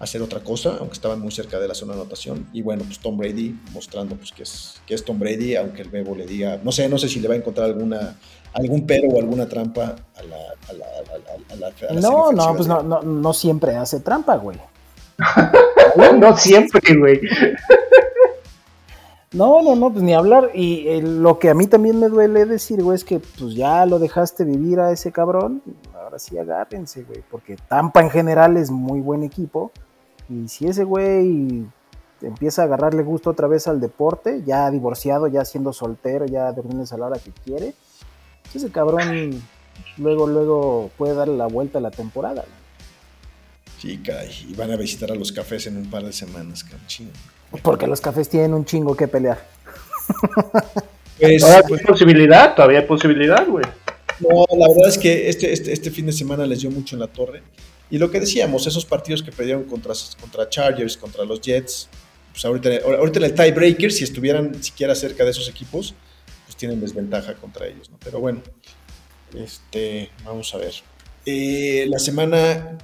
[0.00, 2.48] hacer otra cosa, aunque estaban muy cerca de la zona de anotación.
[2.52, 5.88] Y bueno, pues Tom Brady mostrando pues, que, es, que es Tom Brady, aunque el
[5.88, 8.16] Bebo le diga, no sé, no sé si le va a encontrar alguna
[8.52, 10.36] algún pero o alguna trampa a la...
[10.68, 10.86] A la,
[11.50, 14.58] a la no, no, pues no, no, no siempre hace trampa, güey.
[16.18, 17.20] no siempre, güey.
[19.34, 20.50] No, no, no, pues ni hablar.
[20.54, 23.84] Y eh, lo que a mí también me duele decir, güey, es que pues ya
[23.84, 25.60] lo dejaste vivir a ese cabrón.
[25.92, 27.24] Ahora sí agárrense, güey.
[27.28, 29.72] Porque Tampa en general es muy buen equipo.
[30.28, 31.66] Y si ese güey
[32.22, 36.86] empieza a agarrarle gusto otra vez al deporte, ya divorciado, ya siendo soltero, ya durmiendo
[36.88, 37.74] a la hora que quiere,
[38.42, 39.42] pues ese cabrón
[39.98, 42.44] luego, luego puede darle la vuelta a la temporada.
[43.84, 44.30] Sí, caray.
[44.48, 47.12] Y van a visitar a los cafés en un par de semanas, chingo.
[47.62, 49.46] Porque los cafés tienen un chingo que pelear.
[51.20, 53.64] Pues, todavía hay pues, posibilidad, todavía hay posibilidad, güey.
[54.20, 57.00] No, la verdad es que este, este, este, fin de semana les dio mucho en
[57.00, 57.42] la torre.
[57.90, 61.88] Y lo que decíamos, esos partidos que perdieron contra, contra Chargers, contra los Jets,
[62.32, 65.94] pues ahorita, ahorita en el tiebreaker, si estuvieran siquiera cerca de esos equipos,
[66.46, 67.98] pues tienen desventaja contra ellos, ¿no?
[68.02, 68.42] Pero bueno,
[69.34, 70.74] este, vamos a ver.
[71.26, 72.78] Eh, la semana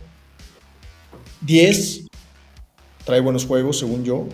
[1.43, 2.07] 10
[3.05, 4.27] trae buenos juegos, según yo.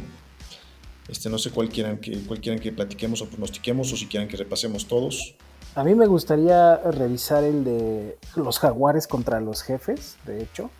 [1.08, 4.28] Este, no sé cuál quieran, que, cuál quieran que platiquemos o pronostiquemos o si quieran
[4.28, 5.34] que repasemos todos.
[5.74, 10.70] A mí me gustaría revisar el de los jaguares contra los jefes, de hecho.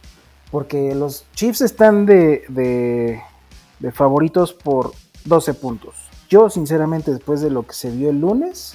[0.50, 3.20] Porque los Chiefs están de, de,
[3.78, 4.92] de favoritos por
[5.24, 5.94] 12 puntos.
[6.28, 8.74] Yo, sinceramente, después de lo que se vio el lunes,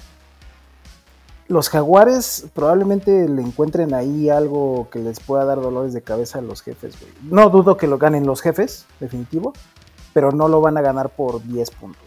[1.52, 6.42] los jaguares probablemente le encuentren ahí algo que les pueda dar dolores de cabeza a
[6.42, 7.12] los jefes, güey.
[7.24, 9.54] No dudo que lo ganen los jefes, definitivo,
[10.14, 12.04] pero no lo van a ganar por 10 puntos.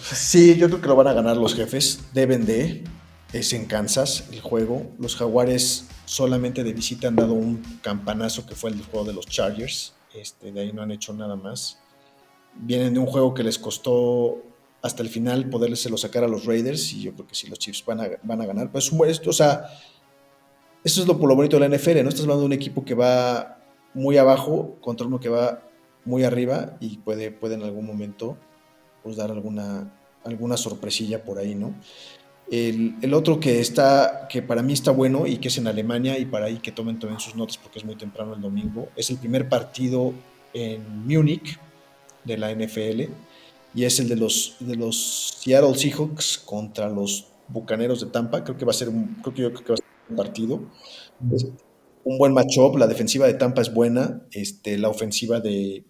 [0.00, 2.04] Sí, yo creo que lo van a ganar los jefes.
[2.12, 2.84] Deben de.
[3.32, 4.82] Es en Kansas el juego.
[4.98, 9.26] Los jaguares solamente de visita han dado un campanazo que fue el juego de los
[9.26, 9.94] Chargers.
[10.14, 11.78] Este, de ahí no han hecho nada más.
[12.54, 14.42] Vienen de un juego que les costó
[14.86, 15.50] hasta el final
[15.90, 18.40] lo sacar a los Raiders y yo creo que si los Chiefs van a, van
[18.40, 18.70] a ganar.
[18.70, 19.66] Pues, o sea,
[20.82, 22.08] eso es lo, lo bonito de la NFL, ¿no?
[22.08, 23.58] Estás hablando de un equipo que va
[23.94, 25.62] muy abajo contra uno que va
[26.04, 28.36] muy arriba y puede, puede en algún momento
[29.02, 29.92] pues, dar alguna,
[30.24, 31.74] alguna sorpresilla por ahí, ¿no?
[32.48, 36.16] El, el, otro que está, que para mí está bueno y que es en Alemania
[36.16, 39.10] y para ahí que tomen también sus notas porque es muy temprano el domingo, es
[39.10, 40.14] el primer partido
[40.54, 41.58] en Múnich
[42.24, 43.12] de la NFL
[43.76, 48.42] y es el de los, de los Seattle Seahawks contra los Bucaneros de Tampa.
[48.42, 50.16] Creo que va a ser un, creo que yo creo que va a ser un
[50.16, 50.60] partido.
[52.02, 52.76] un buen matchup.
[52.78, 54.26] La defensiva de Tampa es buena.
[54.32, 55.84] Este, la ofensiva de,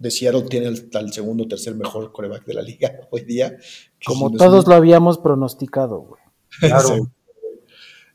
[0.00, 3.56] de Seattle tiene el, segundo o tercer mejor coreback de la liga hoy día.
[4.04, 6.20] Como todos lo habíamos pronosticado, güey.
[6.58, 7.08] Claro.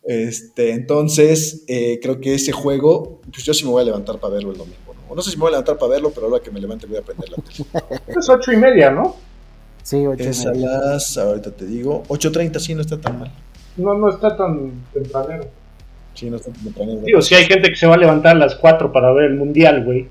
[0.04, 4.34] Este, entonces, eh, creo que ese juego, pues yo sí me voy a levantar para
[4.34, 4.83] verlo el domingo.
[5.16, 6.98] No sé si me voy a levantar para verlo, pero ahora que me levante voy
[6.98, 8.02] a aprender la tele.
[8.20, 9.16] es ocho y media, ¿no?
[9.84, 13.32] Sí, ocho es a las, ahorita te digo, 8.30, sí, no está tan mal.
[13.76, 15.46] No, no está tan tempranero.
[16.14, 17.02] Sí, no está tan tempranero.
[17.02, 19.36] Digo, si hay gente que se va a levantar a las 4 para ver el
[19.36, 20.08] mundial, güey.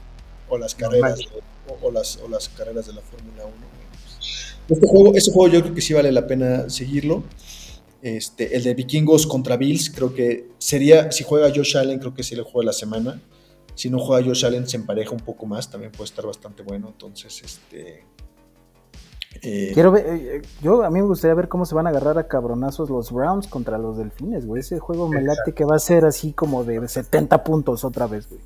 [0.49, 1.21] O las carreras,
[1.81, 3.73] o, las, o las carreras de la Fórmula 1.
[4.69, 7.23] Este juego, este juego yo creo que sí vale la pena seguirlo.
[8.03, 12.23] Este, el de Vikingos contra Bills, creo que sería, si juega Josh Allen, creo que
[12.23, 13.21] sería el juego de la semana.
[13.83, 16.87] Si no juega Josh Allen, se empareja un poco más, también puede estar bastante bueno.
[16.87, 18.05] Entonces, este.
[19.43, 22.17] Eh, Quiero ver, eh, yo a mí me gustaría ver cómo se van a agarrar
[22.17, 24.61] a cabronazos los Browns contra los Delfines, güey.
[24.61, 28.29] Ese juego me late que va a ser así como de 70 puntos otra vez,
[28.29, 28.41] güey.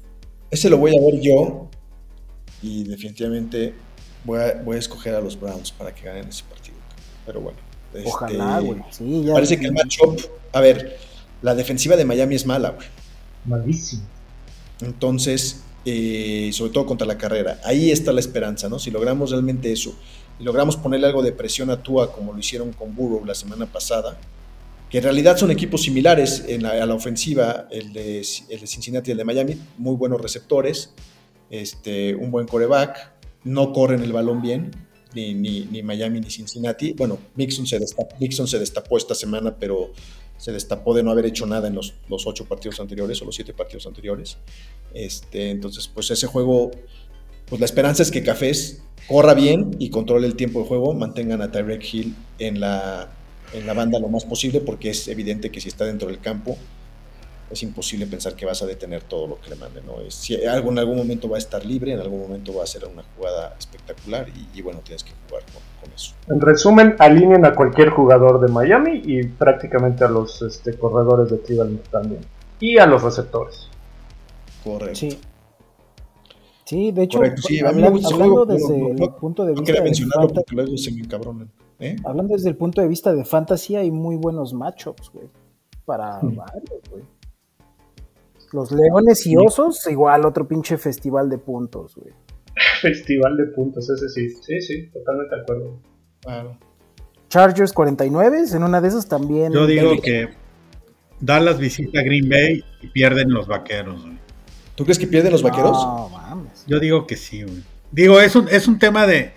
[0.50, 1.68] Ese lo voy a ver yo
[2.62, 3.74] y definitivamente
[4.24, 6.78] voy a, voy a escoger a los Browns para que ganen ese partido.
[7.26, 7.58] Pero bueno.
[7.92, 8.82] Este, Ojalá, güey.
[9.34, 10.18] parece que el matchup,
[10.54, 10.96] a ver,
[11.42, 12.86] la defensiva de Miami es mala, güey.
[13.44, 14.15] Malísimo.
[14.80, 17.60] Entonces, eh, sobre todo contra la carrera.
[17.64, 18.78] Ahí está la esperanza, ¿no?
[18.78, 19.94] Si logramos realmente eso
[20.38, 23.66] y logramos ponerle algo de presión a Tua como lo hicieron con Burrow la semana
[23.66, 24.18] pasada,
[24.90, 28.66] que en realidad son equipos similares en la, a la ofensiva, el de, el de,
[28.66, 30.92] Cincinnati y el de Miami, muy buenos receptores,
[31.50, 33.12] este, un buen coreback,
[33.44, 34.72] no corren el balón bien,
[35.14, 36.92] ni, Miami ni Cincinnati.
[36.92, 37.78] Bueno, Mixon se,
[38.20, 39.92] Mixon se destapó esta semana, pero
[40.38, 43.34] se destapó de no haber hecho nada en los, los ocho partidos anteriores o los
[43.34, 44.38] siete partidos anteriores.
[44.92, 46.70] Este, entonces, pues ese juego,
[47.46, 51.42] pues la esperanza es que Cafés corra bien y controle el tiempo de juego, mantengan
[51.42, 53.10] a Tyrek Hill en la,
[53.52, 56.56] en la banda lo más posible, porque es evidente que si está dentro del campo,
[57.50, 59.86] es imposible pensar que vas a detener todo lo que le manden.
[59.86, 59.94] ¿no?
[60.10, 62.84] Si algo en algún momento va a estar libre, en algún momento va a ser
[62.86, 66.14] una jugada espectacular y, bueno, tienes que jugar con, eso.
[66.28, 71.40] En resumen, alineen a cualquier jugador de Miami y prácticamente a los este, corredores de
[71.40, 72.20] Cleveland también.
[72.58, 73.68] Y a los receptores.
[74.64, 74.96] Correcto.
[74.96, 75.18] Sí.
[76.64, 77.20] Sí, de hecho,
[77.64, 81.02] hablando, desde el punto de vista de fantasy,
[81.78, 81.96] ¿eh?
[82.04, 85.28] Hablando desde el punto de vista de fantasy, hay muy buenos matchups, güey.
[85.84, 86.34] Para hmm.
[86.34, 87.04] varios, güey.
[88.56, 92.14] Los leones y osos, igual otro pinche festival de puntos, güey.
[92.80, 94.30] festival de puntos, ese sí.
[94.30, 95.78] Sí, sí, totalmente de acuerdo.
[97.28, 99.52] Chargers 49, en una de esas también.
[99.52, 100.30] Yo digo que
[101.20, 104.16] Dallas visita Green Bay y pierden los vaqueros, güey.
[104.74, 105.72] ¿Tú crees que pierden los vaqueros?
[105.72, 106.64] No, mames.
[106.66, 107.62] Yo digo que sí, güey.
[107.92, 109.34] Digo, es un, es un tema de.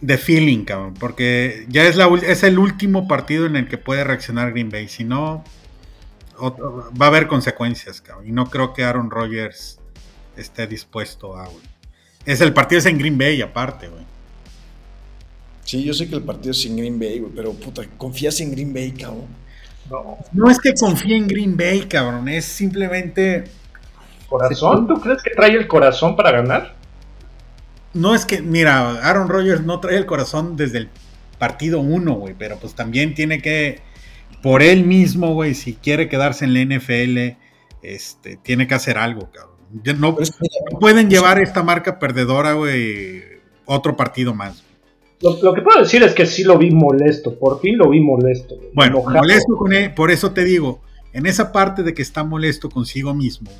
[0.00, 0.94] de feeling, cabrón.
[0.94, 4.88] Porque ya es, la, es el último partido en el que puede reaccionar Green Bay.
[4.88, 5.44] Si no,
[6.40, 8.26] va a haber consecuencias, cabrón.
[8.28, 9.78] Y no creo que Aaron Rodgers
[10.36, 11.64] esté dispuesto a, güey.
[12.26, 14.04] Es el partido es en Green Bay, aparte, güey.
[15.64, 18.50] Sí, yo sé que el partido es en Green Bay, güey, pero puta, ¿confías en
[18.50, 19.26] Green Bay, cabrón?
[19.90, 20.18] No.
[20.32, 23.44] No es que confíe en Green Bay, cabrón, es simplemente
[24.28, 24.86] ¿Corazón?
[24.88, 26.74] ¿Tú crees que trae el corazón para ganar?
[27.92, 30.88] No es que, mira, Aaron Rodgers no trae el corazón desde el
[31.38, 33.80] partido 1, güey, pero pues también tiene que,
[34.42, 37.36] por él mismo, güey, si quiere quedarse en la NFL,
[37.82, 39.54] este, tiene que hacer algo, cabrón.
[39.98, 40.16] No,
[40.78, 43.22] pueden llevar esta marca perdedora, güey,
[43.64, 44.62] otro partido más.
[45.20, 48.56] Lo, que puedo decir es que sí lo vi molesto, por fin lo vi molesto.
[48.74, 52.68] Bueno, molesto con él, por eso te digo, en esa parte de que está molesto
[52.68, 53.50] consigo mismo,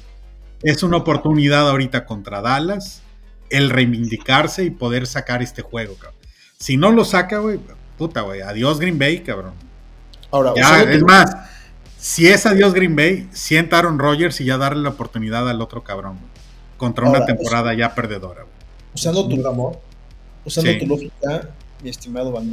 [0.63, 3.03] es una oportunidad ahorita contra Dallas
[3.51, 6.21] el reivindicarse y poder sacar este juego, cabrón.
[6.59, 7.59] Si no lo saca, güey,
[7.99, 9.55] puta, güey, adiós Green Bay, cabrón.
[10.35, 10.53] Ahora,
[10.91, 11.37] es más,
[11.97, 15.85] si es adiós Green Bay, sienta Aaron Rodgers y ya darle la oportunidad al otro
[15.85, 16.19] cabrón,
[16.77, 18.55] contra una temporada ya perdedora, güey.
[18.95, 19.79] Usando tu amor,
[20.45, 21.51] usando tu lógica,
[21.83, 22.51] mi estimado Van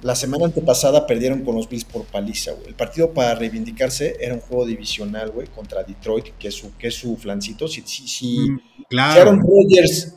[0.00, 2.68] la semana antepasada perdieron con los Bills por paliza, güey.
[2.68, 6.88] El partido para reivindicarse era un juego divisional, güey, contra Detroit, que es su, que
[6.88, 7.68] es su flancito.
[7.68, 10.14] Si, si, mm, Aaron Rodgers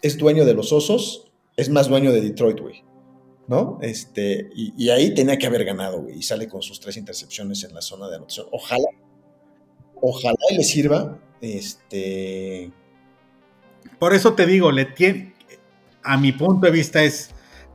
[0.00, 2.84] es dueño de los osos, es más dueño de Detroit, güey.
[3.50, 3.80] ¿No?
[3.82, 6.18] Este, y, ahí tenía que haber ganado, güey.
[6.18, 8.46] Y sale con sus tres intercepciones en la zona de anotación.
[8.52, 8.86] Ojalá,
[10.00, 11.18] ojalá le sirva.
[11.40, 12.70] Este.
[13.98, 15.34] Por eso te digo, le tiene.
[16.04, 17.30] A mi punto de vista es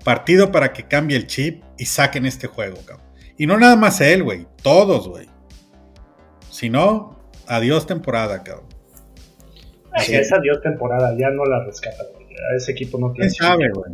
[0.05, 3.05] partido para que cambie el chip y saquen este juego, cabrón.
[3.37, 5.27] Y no nada más él, güey, todos, güey.
[6.51, 8.69] Si no, adiós temporada, cabrón.
[9.97, 10.15] Sí.
[10.15, 12.27] Es adiós temporada, ya no la rescata, güey.
[12.55, 13.29] Ese equipo no tiene.
[13.29, 13.93] ¿Quién sabe, güey?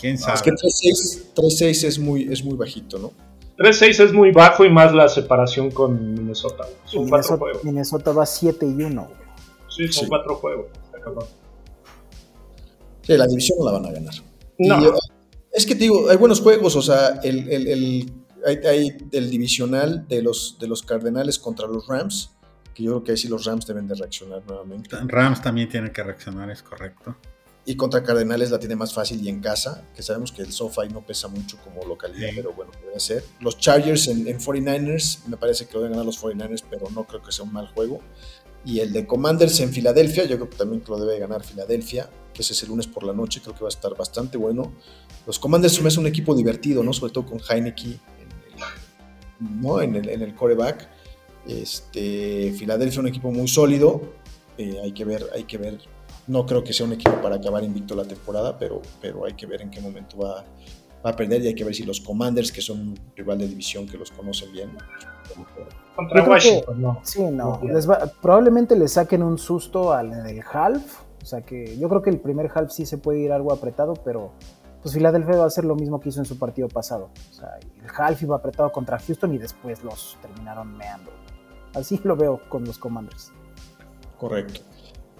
[0.00, 0.34] ¿Quién sabe?
[0.34, 3.12] es que 3-6 es muy, es muy bajito, ¿no?
[3.58, 6.66] 3-6 es muy bajo y más la separación con Minnesota.
[6.86, 7.64] Son Minnesota, cuatro juegos.
[7.64, 9.20] Minnesota va 7 y 1, güey.
[9.68, 10.66] Sí, son cuatro juegos.
[13.02, 14.14] Sí, la división no la van a ganar.
[14.58, 14.94] No.
[15.52, 18.12] Es que te digo, hay buenos juegos, o sea, el, el, el
[18.46, 22.30] hay, el divisional de los, de los Cardenales contra los Rams,
[22.74, 24.96] que yo creo que ahí sí los Rams deben de reaccionar nuevamente.
[25.06, 27.16] Rams también tienen que reaccionar, es correcto.
[27.70, 30.88] Y contra Cardenales la tiene más fácil y en casa, que sabemos que el SoFi
[30.92, 33.22] no pesa mucho como localidad, pero bueno, puede ser.
[33.38, 37.04] Los Chargers en, en 49ers, me parece que lo deben ganar los 49ers, pero no
[37.04, 38.00] creo que sea un mal juego.
[38.64, 42.42] Y el de Commanders en Filadelfia, yo creo que también lo debe ganar Filadelfia, que
[42.42, 44.72] ese es el lunes por la noche, creo que va a estar bastante bueno.
[45.24, 46.92] Los Commanders son un equipo divertido, ¿no?
[46.92, 48.00] Sobre todo con Heineke
[49.38, 49.80] en, ¿no?
[49.80, 50.88] en, el, en el coreback.
[51.46, 54.02] Este, Filadelfia es un equipo muy sólido.
[54.58, 55.78] Eh, hay que ver, hay que ver.
[56.30, 59.46] No creo que sea un equipo para acabar invicto la temporada, pero, pero hay que
[59.46, 60.44] ver en qué momento va,
[61.04, 63.48] va a perder y hay que ver si los Commanders, que son un rival de
[63.48, 64.70] división que los conocen bien.
[65.96, 67.00] Contra Washington, no.
[67.02, 67.60] Sí, no.
[67.64, 71.02] Les va, probablemente le saquen un susto al en el half.
[71.20, 73.94] O sea que yo creo que el primer half sí se puede ir algo apretado,
[73.94, 74.32] pero
[74.82, 77.10] pues Filadelfia va a hacer lo mismo que hizo en su partido pasado.
[77.30, 81.10] O sea, el half iba apretado contra Houston y después los terminaron meando.
[81.74, 83.32] Así lo veo con los Commanders.
[84.16, 84.60] Correcto.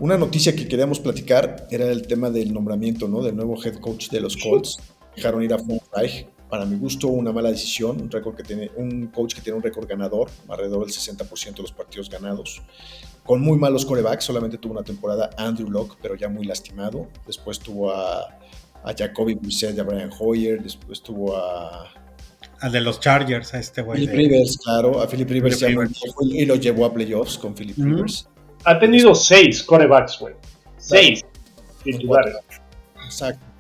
[0.01, 3.23] Una noticia que queríamos platicar era el tema del nombramiento, ¿no?
[3.23, 4.79] Del nuevo head coach de los Colts.
[5.15, 6.27] Dejaron ir a Frank Reich.
[6.49, 8.01] Para mi gusto, una mala decisión.
[8.01, 11.63] Un, récord que tiene, un coach que tiene un récord ganador, alrededor del 60% de
[11.63, 12.63] los partidos ganados.
[13.25, 17.07] Con muy malos corebacks, solamente tuvo una temporada Andrew Locke, pero ya muy lastimado.
[17.27, 18.23] Después tuvo a,
[18.83, 20.63] a Jacoby Brissett, a Brian Hoyer.
[20.63, 21.93] Después tuvo a
[22.61, 24.01] al de los Chargers, a este güey.
[24.01, 26.03] Philip Rivers, claro, a Philip Rivers, Phillip Rivers.
[26.23, 27.77] y lo llevó a playoffs con Philip.
[27.77, 28.29] Rivers.
[28.65, 30.35] Ha tenido seis corebacks, güey.
[30.79, 31.25] Seis
[31.83, 32.37] titulares.
[33.05, 33.51] Exacto.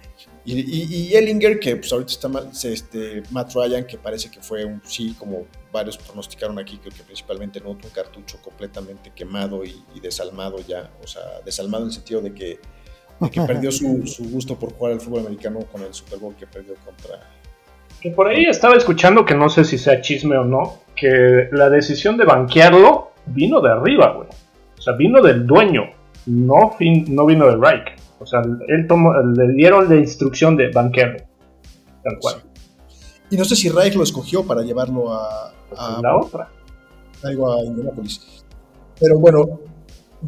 [0.44, 4.40] Y, y, y, Ellinger, que pues ahorita está mal, este, Matt Ryan, que parece que
[4.40, 9.64] fue un sí, como varios pronosticaron aquí, creo que principalmente no un cartucho completamente quemado
[9.64, 12.58] y, y, desalmado ya, o sea, desalmado en el sentido de que,
[13.20, 16.34] de que perdió su, su, gusto por jugar al fútbol americano con el Super Bowl
[16.34, 17.20] que perdió contra.
[18.00, 21.68] Que por ahí estaba escuchando que no sé si sea chisme o no, que la
[21.68, 24.28] decisión de banquearlo vino de arriba, güey.
[24.80, 25.82] O sea, vino del dueño,
[26.24, 28.00] no, fin, no vino de Reich.
[28.18, 31.18] O sea, él tomó, le dieron la instrucción de banquearlo.
[32.02, 32.36] Tal cual.
[32.88, 33.08] Sí.
[33.32, 35.52] Y no sé si Reich lo escogió para llevarlo a.
[35.76, 36.48] a la otra.
[37.22, 38.42] Algo a Indianapolis.
[38.98, 39.60] Pero bueno,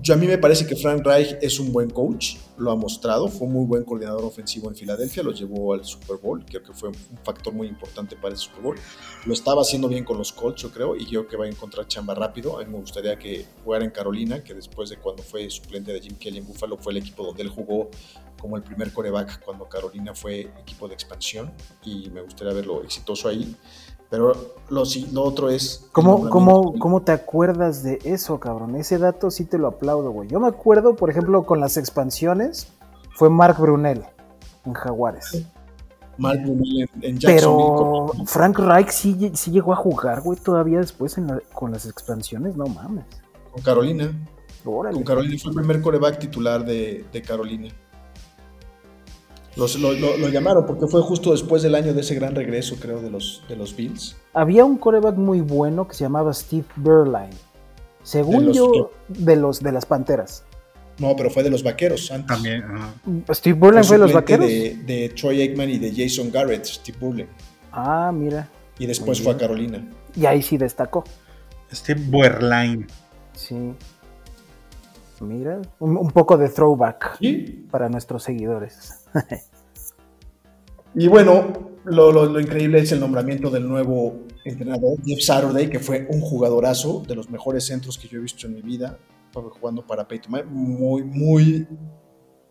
[0.01, 3.29] yo a mí me parece que Frank Reich es un buen coach, lo ha mostrado,
[3.29, 6.89] fue muy buen coordinador ofensivo en Filadelfia, lo llevó al Super Bowl, creo que fue
[6.89, 8.77] un factor muy importante para el Super Bowl.
[9.27, 11.87] Lo estaba haciendo bien con los Colts, yo creo, y creo que va a encontrar
[11.87, 12.59] chamba rápido.
[12.59, 16.01] A mí me gustaría que jugara en Carolina, que después de cuando fue suplente de
[16.01, 17.91] Jim Kelly en Buffalo, fue el equipo donde él jugó
[18.41, 21.53] como el primer coreback cuando Carolina fue equipo de expansión,
[21.85, 23.55] y me gustaría verlo exitoso ahí.
[24.13, 24.35] Pero
[24.69, 25.89] lo, lo otro es.
[25.91, 28.77] ¿Cómo, ¿cómo, ¿Cómo te acuerdas de eso, cabrón?
[28.77, 30.29] Ese dato sí te lo aplaudo, güey.
[30.29, 32.69] Yo me acuerdo, por ejemplo, con las expansiones,
[33.15, 34.05] fue Mark Brunel
[34.67, 35.47] en Jaguares.
[36.19, 41.17] Mark Brunel en, en Pero Frank Reich sí, sí, llegó a jugar, güey, todavía después
[41.17, 43.07] en la, con las expansiones, no mames.
[43.51, 44.13] Con Carolina.
[44.67, 44.95] Órale.
[44.95, 47.71] Con Carolina fue el primer coreback titular de, de Carolina.
[49.57, 52.77] Los, lo, lo, lo, llamaron porque fue justo después del año de ese gran regreso,
[52.81, 54.17] creo, de los, de los Bills.
[54.33, 57.37] Había un coreback muy bueno que se llamaba Steve Berline.
[58.03, 60.45] Según de los, yo, de, los, de las Panteras.
[60.99, 62.29] No, pero fue de los Vaqueros antes.
[62.29, 62.65] También.
[63.07, 64.47] Uh Steve Berline fue, fue de los Vaqueros.
[64.47, 67.29] De, de, Troy Aikman y de Jason Garrett, Steve Berline.
[67.71, 68.49] Ah, mira.
[68.79, 69.87] Y después fue a Carolina.
[70.17, 71.05] Y ahí sí destacó.
[71.73, 72.87] Steve Berline.
[73.35, 73.75] Sí.
[75.23, 77.67] Mira, un, un, poco de throwback ¿Sí?
[77.71, 79.07] para nuestros seguidores.
[80.95, 85.79] y bueno, lo, lo, lo, increíble es el nombramiento del nuevo entrenador, Jeff Saturday, que
[85.79, 88.99] fue un jugadorazo de los mejores centros que yo he visto en mi vida,
[89.33, 91.67] jugando para Peyton Manning, muy, muy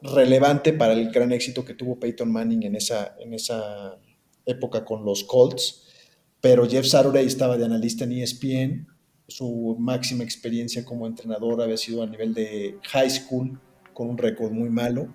[0.01, 3.97] relevante para el gran éxito que tuvo Peyton Manning en esa, en esa
[4.45, 5.88] época con los Colts.
[6.39, 8.88] Pero Jeff Saturday estaba de analista en ESPN,
[9.32, 13.59] su máxima experiencia como entrenador había sido a nivel de high school,
[13.93, 15.07] con un récord muy malo.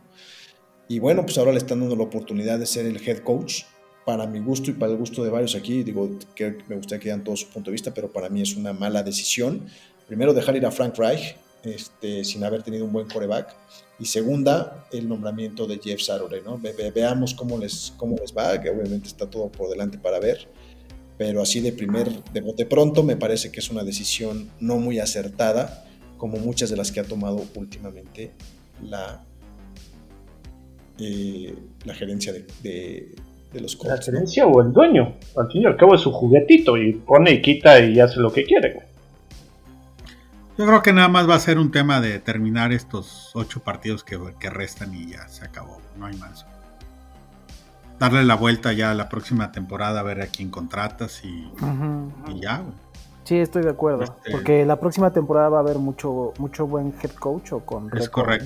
[0.89, 3.63] Y bueno, pues ahora le están dando la oportunidad de ser el head coach.
[4.05, 7.05] Para mi gusto y para el gusto de varios aquí, digo que me gustaría que
[7.05, 9.67] dieran todo su punto de vista, pero para mí es una mala decisión.
[10.07, 13.53] Primero, dejar ir a Frank Reich este, sin haber tenido un buen coreback.
[13.99, 16.41] Y segunda, el nombramiento de Jeff Saturday.
[16.45, 16.57] ¿no?
[16.57, 20.21] Ve, ve, veamos cómo les, cómo les va, que obviamente está todo por delante para
[20.21, 20.47] ver
[21.19, 24.99] pero así de primer, de bote pronto, me parece que es una decisión no muy
[24.99, 25.85] acertada,
[26.19, 28.33] como muchas de las que ha tomado últimamente
[28.83, 29.23] la,
[30.99, 31.55] eh,
[31.85, 33.15] la gerencia de, de,
[33.53, 33.97] de los Colts.
[33.97, 34.51] La gerencia ¿no?
[34.51, 37.81] o el dueño, al fin y al cabo es su juguetito y pone y quita
[37.81, 38.87] y hace lo que quiere.
[40.59, 44.05] Yo creo que nada más va a ser un tema de terminar estos ocho partidos
[44.05, 46.47] que, que restan y ya se acabó, no hay más
[47.99, 51.67] darle la vuelta ya a la próxima temporada, a ver a quién contratas y, uh
[51.67, 52.35] -huh.
[52.35, 52.87] y ya, güey.
[53.27, 54.05] Sí, estoy de acuerdo.
[54.05, 54.31] Este...
[54.31, 57.91] Porque la próxima temporada va a haber mucho, mucho buen head coach o con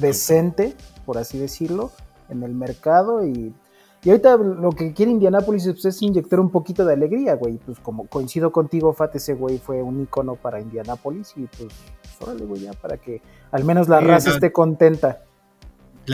[0.00, 0.74] decente,
[1.04, 1.90] por así decirlo,
[2.30, 3.26] en el mercado.
[3.26, 3.54] Y,
[4.02, 7.58] y ahorita lo que quiere Indianapolis pues, es inyectar un poquito de alegría, güey.
[7.58, 11.34] Pues como coincido contigo, Fat, ese güey fue un icono para Indianapolis.
[11.36, 11.74] Y pues,
[12.18, 13.20] órale, güey, ya para que
[13.52, 14.34] al menos la sí, raza no.
[14.36, 15.24] esté contenta.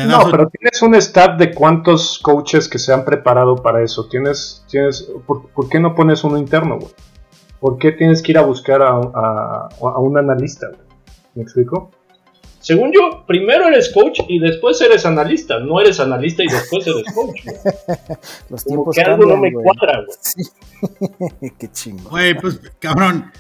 [0.05, 4.09] No, pero tienes un staff de cuántos coaches que se han preparado para eso.
[4.09, 6.93] Tienes, tienes, ¿por, ¿por qué no pones uno interno, güey?
[7.61, 10.69] ¿Por qué tienes que ir a buscar a, a, a un analista?
[10.69, 10.81] Güey?
[11.35, 11.91] ¿Me explico?
[12.67, 15.61] Según yo, primero eres coach y después eres analista.
[15.61, 17.43] No eres analista y después eres coach.
[18.51, 20.19] Los tiempos que algo no me cuadra, güey.
[20.21, 20.43] Sí.
[21.59, 22.11] Qué chingo.
[22.11, 23.31] Güey, pues, cabrón,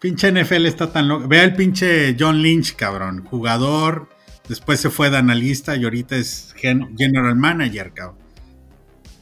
[0.00, 1.28] pinche NFL está tan loco.
[1.28, 3.24] Vea el pinche John Lynch, cabrón.
[3.24, 4.08] Jugador,
[4.48, 8.16] después se fue de analista y ahorita es gen- general manager, cabrón.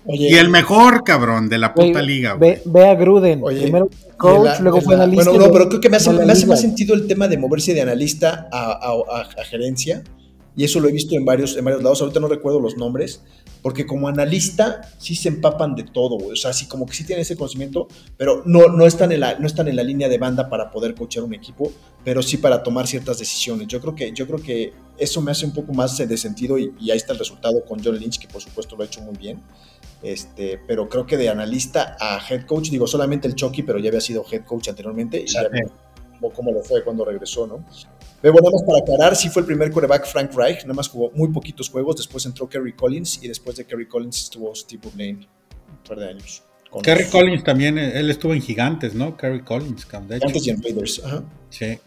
[0.06, 2.34] Oye, Y el mejor, cabrón, de la puta liga.
[2.34, 3.40] Ve, ve a Gruden.
[3.42, 5.30] Oye, Primero coach, la- luego fue la- analista.
[5.30, 7.74] Bueno, no, pero creo que me hace, me hace más sentido el tema de moverse
[7.74, 10.02] de analista a, a- a- a gerencia.
[10.56, 12.00] Y eso lo he visto en varios, en varios lados.
[12.00, 13.22] Ahorita no recuerdo los nombres.
[13.62, 16.16] Porque como analista sí se empapan de todo.
[16.16, 19.38] O sea, sí como que sí tienen ese conocimiento, pero no, no, están en la,
[19.38, 21.72] no están en la línea de banda para poder coachar un equipo,
[22.04, 23.68] pero sí para tomar ciertas decisiones.
[23.68, 26.72] Yo creo que, yo creo que eso me hace un poco más de sentido y,
[26.80, 29.16] y ahí está el resultado con John Lynch, que por supuesto lo ha hecho muy
[29.16, 29.42] bien.
[30.02, 33.88] Este, pero creo que de analista a head coach, digo solamente el Chucky, pero ya
[33.88, 35.42] había sido head coach anteriormente y ya
[36.28, 37.64] cómo lo fue cuando regresó, ¿no?
[38.22, 40.88] Pero bueno, nada más para aclarar, sí fue el primer quarterback Frank Reich, nada más
[40.88, 44.88] jugó muy poquitos juegos, después entró Kerry Collins y después de Kerry Collins estuvo Steve
[44.94, 45.26] Blaine
[45.70, 46.42] un par de años.
[46.82, 49.16] Kerry los Collins también, eh, él estuvo en Gigantes, ¿no?
[49.16, 49.86] Kerry Collins.
[50.06, 50.28] De hecho.
[50.28, 51.24] Gigantes y en Raiders, ajá.
[51.48, 51.78] Sí,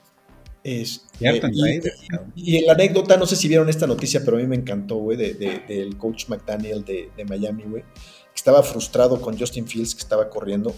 [0.64, 4.40] Es, en y, y en la anécdota, no sé si vieron esta noticia, pero a
[4.40, 8.64] mí me encantó, güey, de, de- del coach McDaniel de, de Miami, güey, que estaba
[8.64, 10.74] frustrado con Justin Fields, que estaba corriendo,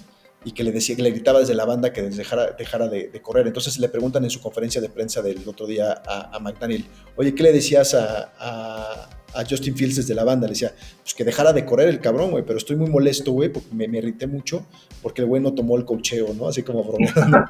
[0.46, 3.48] y que le decía, que le gritaba desde la banda que dejara, dejara de, correr.
[3.48, 6.86] Entonces le preguntan en su conferencia de prensa del otro día a, McDaniel,
[7.16, 9.10] oye, ¿qué le decías a,
[9.50, 10.46] Justin Fields desde la banda?
[10.46, 13.50] Le decía, pues que dejara de correr el cabrón, güey, pero estoy muy molesto, güey,
[13.50, 14.66] porque me, irrité mucho,
[15.02, 16.48] porque el güey no tomó el cocheo, ¿no?
[16.48, 17.40] Así como bromeando.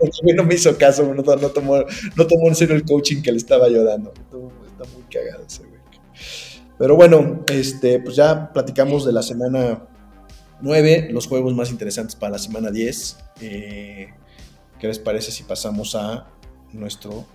[0.00, 1.76] El güey no me hizo caso, no, no tomó,
[2.16, 4.14] no tomó en serio el coaching que le estaba yo dando.
[4.14, 5.78] Está muy cagado ese güey.
[6.78, 9.82] Pero bueno, este, pues ya platicamos de la semana
[10.62, 13.16] 9, los juegos más interesantes para la semana 10.
[13.40, 14.08] Eh,
[14.78, 16.26] ¿Qué les parece si pasamos a
[16.72, 17.26] nuestro,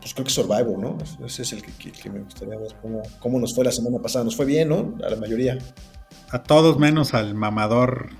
[0.00, 0.98] pues creo que Survivor, ¿no?
[1.26, 3.98] Ese es el que, que- que me gustaría ver cómo, cómo nos fue la semana
[3.98, 4.24] pasada.
[4.24, 4.94] Nos fue bien, ¿no?
[5.04, 5.58] A la mayoría.
[6.30, 8.10] A todos menos al mamador.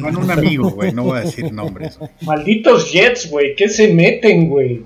[0.00, 1.98] Bueno, un amigo, güey, no voy a decir nombres.
[2.22, 3.54] Malditos Jets, güey.
[3.54, 4.84] ¿Qué se meten, güey?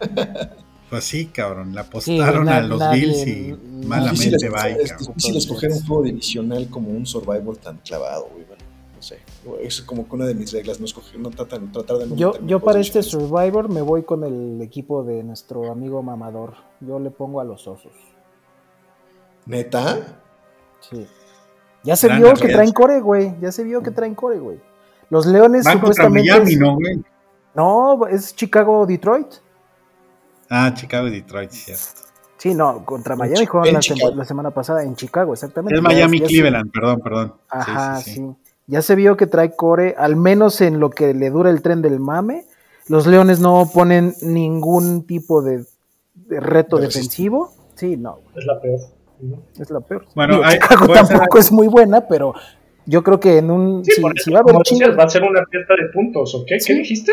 [0.92, 4.68] Pues sí, cabrón, le apostaron na- a los nadie- Bills y malamente va.
[4.68, 8.44] es difícil escoger un juego divisional como un Survivor tan clavado, güey.
[8.44, 8.62] Bueno,
[8.96, 9.18] no sé.
[9.62, 12.34] Es como que una de mis reglas, no escoger, no tratar, tratar de no Yo,
[12.46, 13.02] yo para este.
[13.02, 16.56] Survivor me voy con el equipo de nuestro amigo mamador.
[16.80, 17.94] Yo le pongo a los osos.
[19.46, 19.98] ¿Neta?
[20.90, 21.06] Sí.
[21.84, 23.34] Ya se Gran vio que traen core, güey.
[23.40, 24.60] Ya se vio que traen core, güey.
[25.08, 26.30] Los Leones Van supuestamente.
[26.30, 27.02] Miami, es- ¿no, güey?
[27.54, 29.26] No, es Chicago-Detroit.
[30.54, 31.62] Ah, Chicago y Detroit, sí.
[31.64, 31.84] cierto.
[32.36, 33.72] Sí, no, contra Miami jugaron
[34.16, 35.74] la, semana pasada en Chicago, exactamente.
[35.76, 37.28] Es Ya- Miami ya se- Cleveland, perdón, perdón.
[37.36, 38.26] Sí, Ajá, sí, sí, sí.
[38.66, 41.80] Ya se vio que trae core, al menos en lo que le dura el tren
[41.82, 42.44] del mame.
[42.88, 45.64] Los Leones no ponen ningún tipo de,
[46.14, 47.52] de reto De defensivo.
[47.76, 48.80] Sí, no, Es la peor.
[49.58, 50.04] es la peor.
[50.14, 52.34] Bueno, Digo, hay- Chicago ser- tampoco es muy buena, pero
[52.86, 53.84] yo creo que en un.
[53.84, 56.58] Sí, si, si va a haber va a ser una fiesta de puntos, ¿o qué?
[56.60, 56.72] Sí.
[56.72, 57.12] ¿Qué dijiste?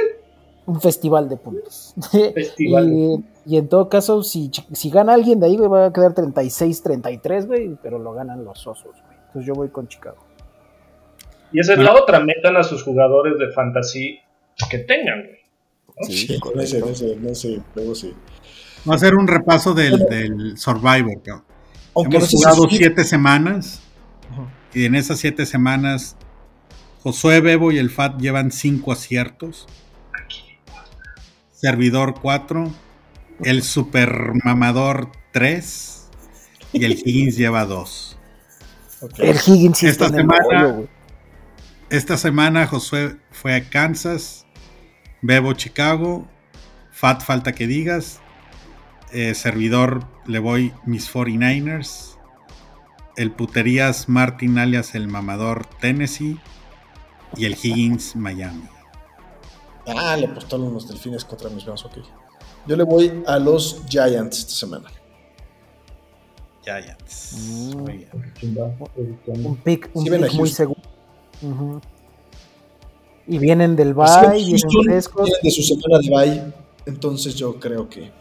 [0.69, 1.93] Un festival de puntos.
[2.33, 2.93] Festival.
[2.93, 6.13] y, y en todo caso, si, si gana alguien de ahí, güey, va a quedar
[6.13, 9.17] 36-33, güey, pero lo ganan los osos, güey.
[9.27, 10.17] Entonces yo voy con Chicago.
[11.51, 14.19] Y esa es la otra, metan a sus jugadores de fantasy
[14.69, 15.39] que tengan, güey.
[16.07, 18.13] Sí, no sé, no sé, no sé, luego sí.
[18.89, 21.45] Va a ser un repaso del, del Survivor, cabrón.
[21.95, 23.81] Aunque Hemos no jugado siete semanas
[24.73, 26.15] y en esas siete semanas
[27.01, 29.67] Josué Bebo y el FAT llevan cinco aciertos.
[31.61, 32.71] Servidor 4,
[33.43, 36.07] el Super Mamador 3
[36.73, 38.17] y el Higgins lleva 2.
[39.01, 39.19] Ok.
[39.19, 40.87] El Higgins Esta está en el semana- güey.
[41.89, 44.45] Esta semana Josué fue a Kansas,
[45.21, 46.27] Bebo Chicago,
[46.91, 48.19] Fat falta que digas,
[49.11, 52.17] eh, servidor le voy mis 49ers,
[53.17, 56.37] el puterías Martin alias el mamador Tennessee
[57.35, 58.63] y el Higgins Miami.
[59.87, 61.97] Ah, le apostaron los delfines contra mis Browns, ok.
[62.67, 64.89] Yo le voy a los Giants esta semana.
[66.63, 67.35] Giants.
[67.37, 67.77] Mm.
[67.77, 68.09] Muy bien.
[69.27, 70.81] Un pick, un Sí pick muy seguro.
[73.27, 74.05] Y vienen del bye,
[74.43, 75.29] vienen frescos.
[75.41, 76.53] de su semana de bye,
[76.85, 78.11] entonces yo creo que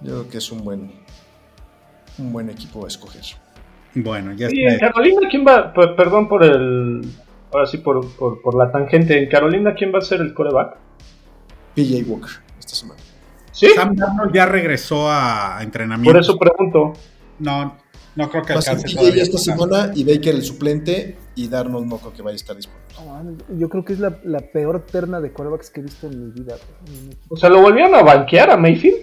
[0.00, 0.90] yo creo que es un buen
[2.18, 3.22] un buen equipo a escoger.
[3.94, 4.86] Bueno, ya Y en está.
[4.90, 5.72] Carolina, ¿quién va?
[5.72, 7.02] P- perdón por el.
[7.52, 9.22] Ahora sí, por, por, por la tangente.
[9.22, 10.76] En Carolina, ¿quién va a ser el coreback?
[11.74, 13.00] PJ Walker esta semana.
[13.52, 13.68] ¿Sí?
[13.74, 16.10] Sam Darnold ya regresó a entrenamiento.
[16.12, 16.92] Por eso pregunto.
[17.38, 17.76] No,
[18.16, 19.22] No creo que alcance todavía.
[19.22, 22.82] esta semana y Baker el suplente y Darnold no creo que vaya a estar disponible.
[23.58, 26.30] Yo creo que es la, la peor terna de quarterbacks que he visto en mi
[26.32, 26.56] vida.
[27.28, 28.96] O sea, lo volvieron a banquear a Mayfield.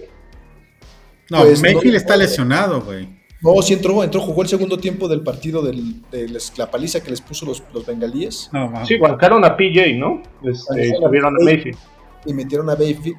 [1.30, 3.19] No, Pues, Mayfield no- está lesionado, güey.
[3.42, 7.02] No, sí entró, entró, jugó el segundo tiempo del partido del- de les- la paliza
[7.02, 8.84] que les puso los, los bengalíes No.
[8.84, 10.22] Sí, bancaron a PJ, ¿no?
[10.44, 10.72] Este,
[11.06, 11.78] a Mayfield.
[12.26, 13.16] y metieron a Bayfield,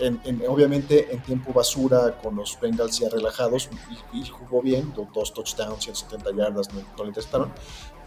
[0.00, 3.68] en- en- obviamente en tiempo basura con los Bengals ya relajados
[4.12, 7.52] y, y jugó bien, do- dos touchdowns, 170 yardas, no, no le intestaron,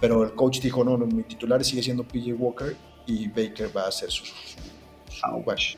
[0.02, 2.76] pero el coach dijo, no, no, mi titular sigue siendo PJ Walker
[3.06, 4.34] y Baker va a hacer su, su,
[5.10, 5.76] su wash.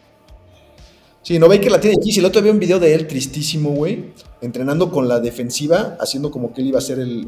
[1.22, 2.22] Sí, no, Baker la tiene difícil.
[2.24, 6.32] El otro día vi un video de él tristísimo, güey, entrenando con la defensiva, haciendo
[6.32, 7.28] como que él iba a ser el...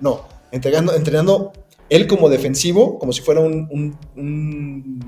[0.00, 1.52] no, entregando, entrenando
[1.88, 5.00] él como defensivo, como si fuera un, un,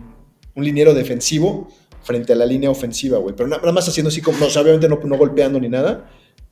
[0.63, 1.69] liniero defensivo
[2.03, 3.35] frente a la línea ofensiva, güey.
[3.35, 5.69] Pero na- nada más haciendo así como, no, o sea, obviamente no, no golpeando ni
[5.69, 6.09] nada,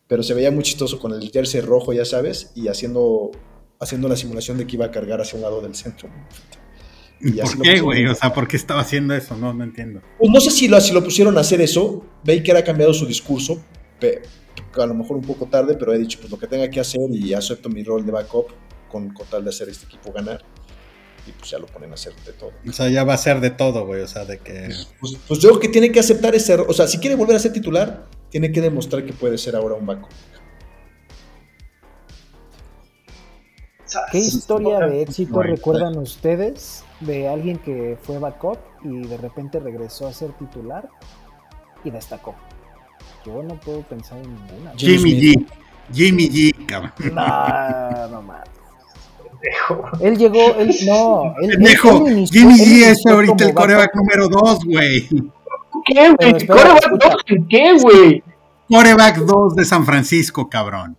[0.09, 3.31] pero se veía muy chistoso con el jersey rojo, ya sabes, y haciendo,
[3.81, 6.09] haciendo la simulación de que iba a cargar hacia un lado del centro.
[7.21, 8.07] Y ¿Por qué, güey?
[8.07, 9.37] O sea, ¿por qué estaba haciendo eso?
[9.37, 10.03] No, no entiendo.
[10.19, 12.05] Pues no sé si lo, si lo pusieron a hacer eso.
[12.25, 13.62] Baker ha cambiado su discurso.
[14.77, 17.01] a lo mejor un poco tarde, pero he dicho pues lo que tenga que hacer
[17.11, 18.49] y acepto mi rol de backup
[18.91, 20.45] con, con tal de hacer este equipo ganar.
[21.27, 22.53] Y pues ya lo ponen a hacer de todo.
[22.69, 24.03] O sea, ya va a ser de todo, güey.
[24.03, 24.69] O sea, de que.
[25.01, 26.67] Pues, pues yo creo que tiene que aceptar ese error.
[26.69, 29.75] O sea, si quiere volver a ser titular, tiene que demostrar que puede ser ahora
[29.77, 30.11] un backup.
[34.11, 40.07] ¿Qué historia de éxito recuerdan ustedes de alguien que fue backup y de repente regresó
[40.07, 40.89] a ser titular
[41.85, 42.35] y destacó?
[43.27, 44.73] Yo no puedo pensar en ninguna.
[44.77, 45.21] Jimmy.
[45.21, 45.47] G.
[45.93, 46.93] Jimmy G, cabrón.
[47.13, 48.49] No, no mames.
[50.01, 54.29] Él llegó, él no, él, Pendejo, él inició- Jimmy G es ahorita el coreback número
[54.29, 55.07] 2, güey.
[55.87, 56.47] ¿Qué, güey?
[56.47, 57.09] ¿Coreback escucha.
[57.11, 58.25] dos en qué, güey?
[58.71, 60.97] Coreback 2 de San Francisco, cabrón.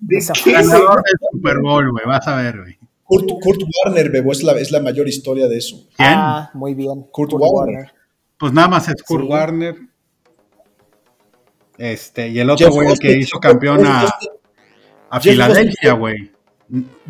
[0.00, 0.18] ¿De?
[0.44, 2.04] Ganador del Super Bowl, güey.
[2.06, 2.78] Vas a ver, güey.
[3.10, 5.76] Kurt, Kurt Warner, Bebo, es la, es la mayor historia de eso.
[5.96, 6.08] ¿Quién?
[6.12, 7.02] Ah, muy bien.
[7.10, 7.92] Kurt Warner.
[8.38, 9.28] Pues nada más es Kurt Sí.
[9.28, 9.76] Warner.
[11.76, 14.06] Este, y el otro Jeff güey el que hizo campeón a,
[15.08, 16.30] a Filadelfia, güey.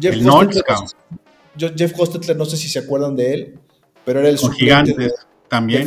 [0.00, 0.62] Jeff El Nolts,
[1.56, 3.58] Jeff Hostetler, no sé si se acuerdan de él,
[4.04, 5.12] pero era el Con suplente de- gigantes de
[5.48, 5.86] también.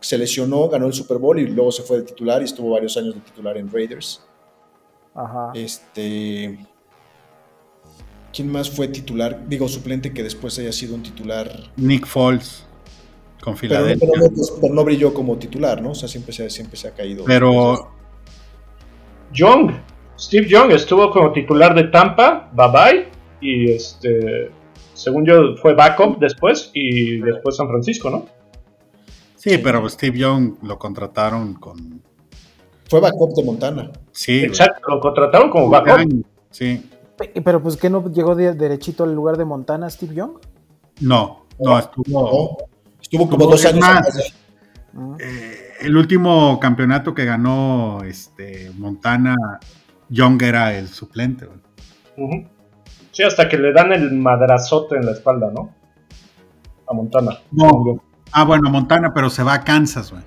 [0.00, 2.96] Se lesionó, ganó el Super Bowl y luego se fue de titular y estuvo varios
[2.96, 4.22] años de titular en Raiders.
[5.14, 5.52] Ajá.
[5.54, 6.58] Este.
[8.32, 9.46] ¿Quién más fue titular?
[9.48, 11.50] Digo, suplente que después haya sido un titular.
[11.76, 12.66] Nick Foles
[13.42, 14.08] con Pero, Filadelfia.
[14.12, 15.90] pero no, pero no brilló como titular, ¿no?
[15.90, 17.24] O sea, siempre se, siempre se ha caído.
[17.24, 17.90] Pero
[19.32, 19.72] Young.
[20.18, 23.08] Steve Young estuvo como titular de Tampa, bye bye.
[23.40, 24.50] Y este,
[24.94, 28.26] según yo, fue backup después y después San Francisco, ¿no?
[29.36, 32.00] sí, pero Steve Young lo contrataron con.
[32.88, 33.90] Fue backup de Montana.
[34.12, 34.40] Sí.
[34.44, 36.24] Exacto, lo contrataron como backup.
[36.50, 36.80] Sí.
[37.16, 40.32] Pe- Pero pues que no llegó de- derechito al lugar de Montana Steve Young.
[41.00, 42.04] No, no, estuvo.
[42.08, 42.66] ¿no?
[43.00, 43.80] Estuvo como dos años.
[43.80, 44.32] más,
[44.94, 45.16] Ah.
[45.20, 49.34] Eh, el último campeonato que ganó este Montana,
[50.10, 51.58] Young era el suplente, güey.
[52.18, 52.48] Ujú.
[53.10, 55.74] Sí, hasta que le dan el madrazote en la espalda, ¿no?
[56.86, 57.38] A Montana.
[57.50, 58.02] No.
[58.32, 60.22] Ah, bueno, Montana, pero se va a Kansas, güey.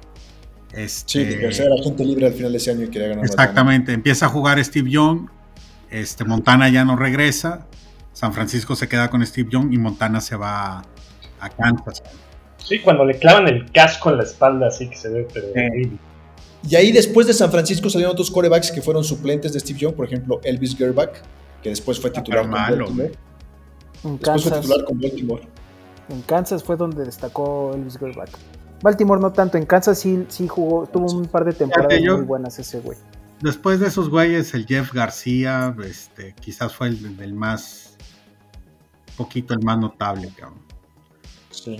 [0.71, 3.23] Sí, Este, que era gente libre al final de ese año y quería ganar.
[3.25, 5.29] Exactamente, empieza a jugar Steve Young,
[5.89, 7.65] este, Montana ya no regresa,
[8.13, 10.83] San Francisco se queda con Steve Young y Montana se va
[11.39, 12.01] a Kansas.
[12.57, 15.97] Sí, cuando le clavan el casco en la espalda, así que se ve, pero horrible.
[16.67, 19.93] Y ahí después de San Francisco salieron otros corebacks que fueron suplentes de Steve Young,
[19.93, 21.11] por ejemplo, Elvis Gerbach,
[21.61, 23.11] que después fue titular pero con malo, Baltimore.
[24.03, 25.47] En Después fue Kansas, titular con Baltimore.
[26.09, 28.29] en Kansas fue donde destacó Elvis Gerbach.
[28.81, 32.57] Baltimore no tanto, en Kansas sí, sí jugó, tuvo un par de temporadas muy buenas
[32.57, 32.97] ese güey.
[33.41, 37.97] Después de esos güeyes, el Jeff García, este, quizás fue el, el más,
[39.17, 40.61] poquito el más notable, cabrón.
[41.51, 41.77] Sí.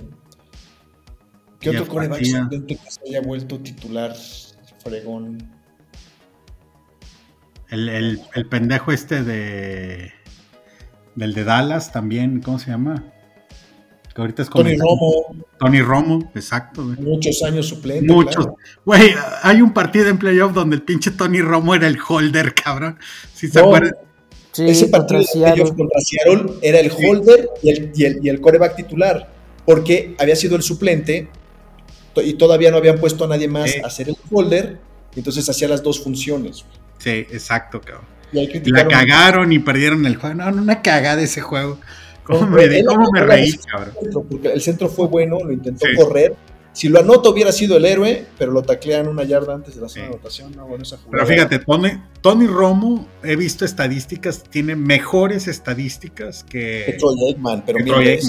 [1.60, 2.20] ¿Qué Jeff otro coreback
[2.66, 4.14] que se haya vuelto titular
[4.84, 5.50] fregón?
[7.68, 10.12] El, el- el pendejo este de,
[11.14, 13.02] del de Dallas también, ¿cómo se llama?
[14.16, 16.96] Que ahorita es como Tony Romo, Tony Romo, exacto, güey.
[16.96, 18.10] muchos años suplente.
[18.10, 18.46] Muchos.
[18.46, 18.56] claro.
[18.86, 22.98] Güey, hay un partido en playoff donde el pinche Tony Romo era el holder, cabrón.
[23.34, 23.92] Si se No, acuerdan.
[24.52, 28.28] Sí, Ese partido contra playoff contra Seattle era el holder y el, y, el, y
[28.30, 29.28] el coreback titular,
[29.66, 31.28] porque había sido el suplente
[32.16, 33.80] y todavía no habían puesto a nadie más Sí.
[33.84, 34.78] a hacer el holder,
[35.14, 36.64] y entonces hacía las dos funciones.
[36.96, 38.06] Sí, exacto, cabrón.
[38.32, 40.36] Y La cagaron y perdieron el juego.
[40.36, 41.78] No, no, una cagada ese juego.
[42.26, 43.94] ¿Cómo me, él cómo reí, cabrón?
[44.28, 45.94] porque el centro fue bueno, lo intentó Sí.
[45.96, 46.34] correr,
[46.72, 49.88] Si lo anota hubiera sido el héroe, pero lo taclean una yarda antes de la
[49.88, 50.52] zona de anotación.
[50.54, 51.88] No, bueno, esa pero fíjate, Tony,
[52.20, 58.28] Tony, Romo, he visto estadísticas, tiene mejores estadísticas que, que Troy Aikman, pero, mil, veces,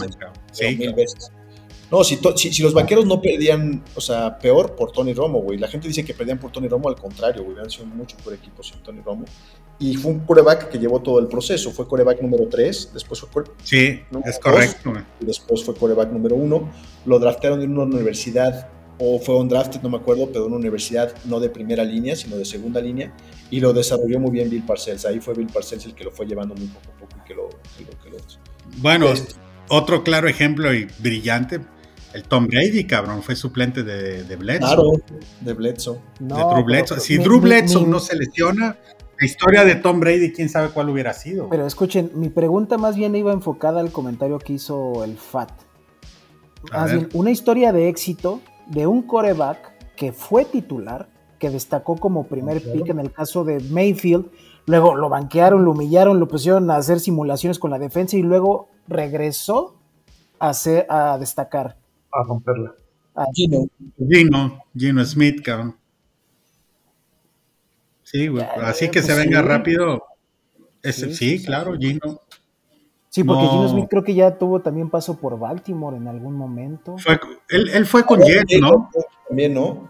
[0.53, 1.29] sí, mil veces.
[1.91, 5.57] No, si, si, los vaqueros no perdían, o sea, peor por Tony Romo, güey.
[5.57, 7.57] La gente dice que perdían por Tony Romo, al contrario, güey.
[7.59, 9.25] Han sido mucho por equipo sin Tony Romo.
[9.79, 11.71] Y fue un coreback que llevó todo el proceso.
[11.71, 14.93] Fue coreback número 3, después fue Sí, es correcto.
[15.19, 16.69] y después fue coreback número 1.
[17.05, 21.13] Lo draftearon en una universidad, o fue un draft, no me acuerdo, pero una universidad
[21.25, 23.13] no de primera línea, sino de segunda línea.
[23.51, 25.05] Y lo desarrolló muy bien Bill Parcells.
[25.05, 27.35] Ahí fue Bill Parcells el que lo fue llevando muy poco a poco y que
[27.35, 27.49] lo...
[28.03, 28.17] Que lo,
[28.81, 29.35] bueno, este
[29.69, 31.59] otro claro ejemplo y brillante
[32.13, 34.67] el Tom Brady, cabrón, fue suplente de, de Bledsoe.
[34.67, 34.91] Claro,
[35.41, 35.99] de Bledsoe.
[36.19, 36.99] de Drew Bledsoe.
[36.99, 38.77] Si Drew Bledsoe no se lesiona,
[39.19, 41.49] la historia de Tom Brady, quién sabe cuál hubiera sido.
[41.49, 45.51] Pero escuchen, mi pregunta más bien iba enfocada al comentario que hizo el FAT.
[46.71, 51.09] Más bien, una historia de éxito de un coreback que fue titular,
[51.39, 54.29] que destacó como primer pick en el caso de Mayfield,
[54.65, 58.69] luego lo banquearon, lo humillaron, lo pusieron a hacer simulaciones con la defensa y luego
[58.87, 59.75] regresó
[60.39, 61.77] a, destacar
[62.11, 62.75] a romperla.
[63.33, 63.67] Gino.
[63.97, 65.75] Gino, Gino Smith, cabrón.
[68.09, 68.45] Sí, güey.
[68.61, 70.01] Así que se pues venga rápido.
[70.81, 72.21] sí, claro, Gino.
[73.09, 76.95] Sí, porque Gino Smith creo que ya tuvo también paso por Baltimore en algún momento.
[77.49, 78.89] él, fue con Jets, ¿no?
[79.27, 79.89] También, ¿no?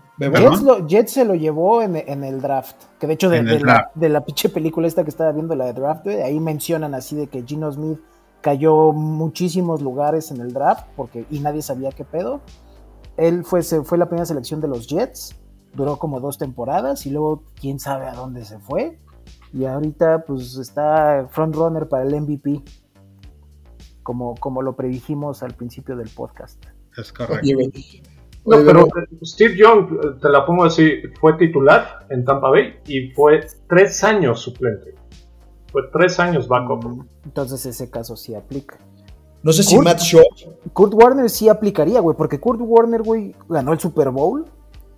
[0.87, 2.85] Jets, se lo llevó en, el draft.
[2.99, 5.73] Que de hecho, de, la, de la pinche película esta que estaba viendo, la de
[5.73, 7.99] draft, ahí mencionan así de que Gino Smith
[8.41, 12.41] cayó muchísimos lugares en el draft porque, y nadie sabía qué pedo.
[13.15, 15.35] Él fue, se, fue la primera selección de los Jets,
[15.77, 18.99] duró como dos temporadas y luego quién sabe a dónde se fue.
[19.53, 22.63] Y ahorita pues está frontrunner para el MVP,
[24.03, 26.65] como, como lo predijimos al principio del podcast.
[26.97, 27.47] Es correcto.
[28.45, 28.87] No, pero
[29.23, 34.39] Steve Young, te la pongo así, fue titular en Tampa Bay y fue tres años
[34.39, 34.95] suplente.
[35.71, 36.85] Fue tres años backup.
[36.85, 38.79] Mm, entonces ese caso sí aplica.
[39.43, 40.23] No sé si Matt Shaw.
[40.73, 44.45] Kurt Warner sí aplicaría, güey, porque Kurt Warner, güey, ganó el Super Bowl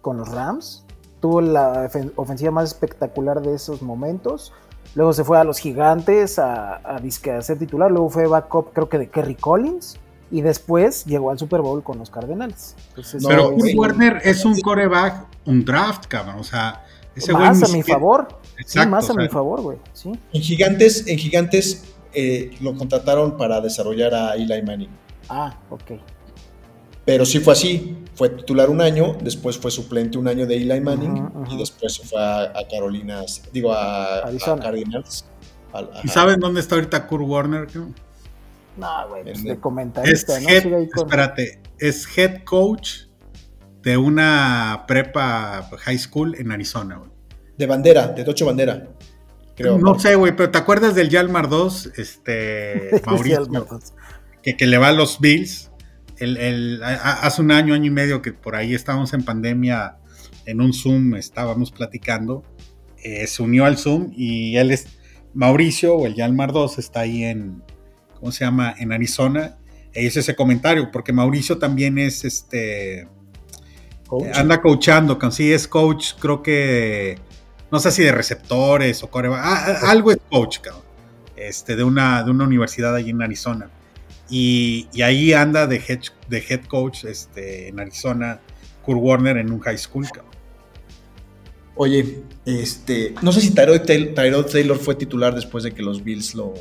[0.01, 0.85] con los Rams.
[1.21, 4.53] Tuvo la ofensiva más espectacular de esos momentos.
[4.95, 7.91] Luego se fue a los Gigantes a, a, a ser titular.
[7.91, 9.97] Luego fue backup, creo que de Kerry Collins.
[10.31, 12.75] Y después llegó al Super Bowl con los Cardenales.
[13.27, 16.39] Pero Kurt Warner es un coreback, un draft, cabrón.
[16.39, 16.83] O sea,
[17.33, 18.27] más a mi favor.
[18.65, 19.77] sí, más a mi favor, güey.
[20.31, 21.83] En Gigantes, en Gigantes
[22.13, 24.89] eh, lo contrataron para desarrollar a Eli Manning.
[25.29, 25.91] Ah, ok.
[27.09, 27.97] Pero sí fue así.
[28.13, 32.03] Fue titular un año, después fue suplente un año de Eli Manning y después se
[32.03, 34.29] fue a, Carolina, digo a,
[34.61, 35.25] Cardinals.
[36.03, 37.67] ¿Y saben dónde está ahorita Kurt Warner?
[38.77, 43.05] No, güey, pues de comentarista, es Espérate, es head coach
[43.81, 47.09] de una prepa high school en Arizona, güey.
[47.57, 48.87] De bandera, de Tocho Bandera.
[49.55, 51.93] Creo, no sé, güey, pero ¿te acuerdas del Yalmar 2?
[51.97, 53.47] Este, Mauricio,
[54.43, 55.68] que, que, le va a los Bills.
[56.19, 59.97] El, hace un año, año y medio que por ahí estábamos en pandemia,
[60.45, 62.43] en un Zoom estábamos platicando.
[63.03, 64.87] Eh, se unió al Zoom y él es
[65.33, 67.63] Mauricio, o el Yalmar 2, está ahí en,
[68.19, 68.75] ¿cómo se llama?
[68.77, 69.57] En Arizona.
[69.93, 73.07] E hizo ese comentario, porque Mauricio también es este
[74.33, 77.19] Anda coachando, sí es coach, creo que,
[77.71, 80.83] no sé si de receptores o core, ah, ah, algo es coach, cabrón,
[81.35, 83.69] este, de, una, de una universidad allí en Arizona.
[84.29, 88.39] Y, ahí anda de head, de head coach este, en Arizona,
[88.83, 90.07] Kurt Warner en un high school.
[91.75, 96.35] Oye, este, no sé si Tyrod Taylor, Taylor fue titular después de que los Bills
[96.35, 96.53] lo,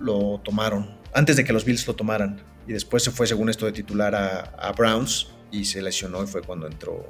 [0.00, 2.42] lo tomaron, antes de que los Bills lo tomaran.
[2.66, 6.42] Y después se fue, según esto, de titular a Browns y se lesionó y fue
[6.42, 7.04] cuando entró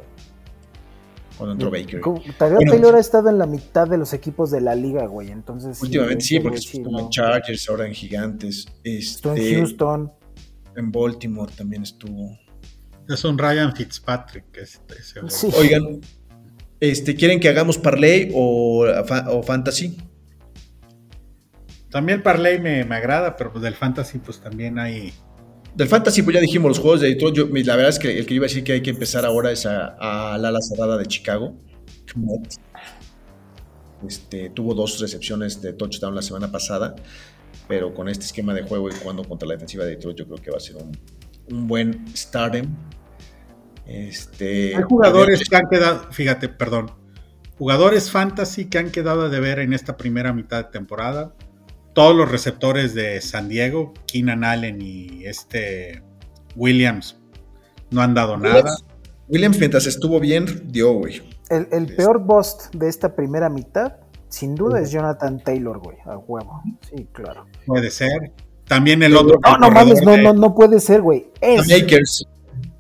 [1.36, 2.00] cuando entró Baker.
[2.38, 5.30] Taylor ha estado en la mitad de los equipos de la liga, güey.
[5.30, 5.80] Entonces.
[5.82, 8.66] Últimamente sí, porque estuvo en Chargers, ahora en Gigantes.
[8.82, 10.12] estuvo en este, Houston.
[10.76, 12.38] En Baltimore también estuvo.
[13.08, 14.56] Es un Ryan Fitzpatrick.
[14.56, 15.20] Este,
[15.56, 16.00] Oigan,
[16.80, 18.86] este, ¿quieren que hagamos parlay o,
[19.28, 19.96] o fantasy?
[21.90, 25.14] También el parlay me, me agrada, pero pues del fantasy pues también hay
[25.76, 27.36] del fantasy, pues ya dijimos los juegos de Detroit.
[27.66, 29.66] la verdad es que el que iba a decir que hay que empezar ahora es
[29.66, 31.54] a, la ala cerrada de Chicago.
[34.06, 36.96] Este, tuvo dos recepciones de touchdown la semana pasada,
[37.68, 40.38] pero con este esquema de juego y jugando contra la defensiva de Detroit, yo creo
[40.38, 42.74] que va a ser un, buen startem.
[43.86, 46.90] Este, hay jugadores que han quedado, fíjate, perdón,
[47.58, 51.34] jugadores fantasy que han quedado de ver en esta primera mitad de temporada
[51.96, 56.02] todos los receptores de San Diego, Keenan Allen y este
[56.54, 57.18] Williams,
[57.90, 58.70] no han dado nada.
[59.28, 61.22] Williams, mientras estuvo bien, dio, güey.
[61.48, 63.94] El, el peor bust de esta primera mitad,
[64.28, 66.60] sin duda, es Jonathan Taylor, güey, a huevo.
[66.82, 67.46] Sí, claro.
[67.64, 68.30] Puede ser.
[68.68, 69.38] También el otro.
[69.42, 71.30] No, no mames, no, no, no puede ser, güey.
[71.40, 71.66] Es.
[71.66, 72.26] Makers.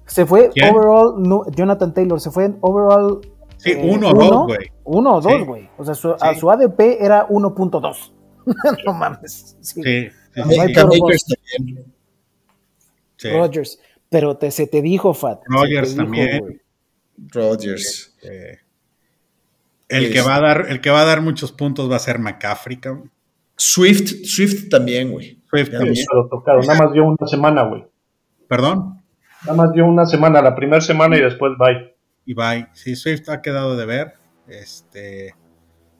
[0.04, 3.22] Se fue overall, no, Jonathan Taylor, se fue en overall.
[3.56, 4.70] Sí, uno o dos, güey.
[4.84, 5.44] Uno o dos, Sí.
[5.46, 5.70] güey.
[5.78, 8.12] O sea, su, a su ADP era 1.2.
[8.86, 9.56] no mames.
[9.60, 9.82] Sí.
[9.82, 11.02] Sí, también.
[13.16, 13.30] sí.
[13.30, 13.80] Rodgers.
[14.08, 15.40] Pero te, se te dijo, Fat.
[15.48, 16.60] dijo, también.
[18.22, 18.58] Eh,
[19.88, 22.18] el que va a dar, el que va a dar muchos puntos va a ser
[22.18, 23.10] McCaffrey, cabrón.
[23.56, 25.42] Swift, Swift también, güey.
[25.48, 26.06] Swift Ya también.
[26.14, 26.66] Lo tocaron.
[26.66, 27.86] Nada más dio una semana, güey.
[28.48, 29.02] Perdón.
[29.42, 31.96] Nada más dio una semana, la primera semana y después bye.
[32.26, 32.68] Y bye.
[32.74, 34.14] Sí, Swift ha quedado de ver.
[34.48, 35.34] Este.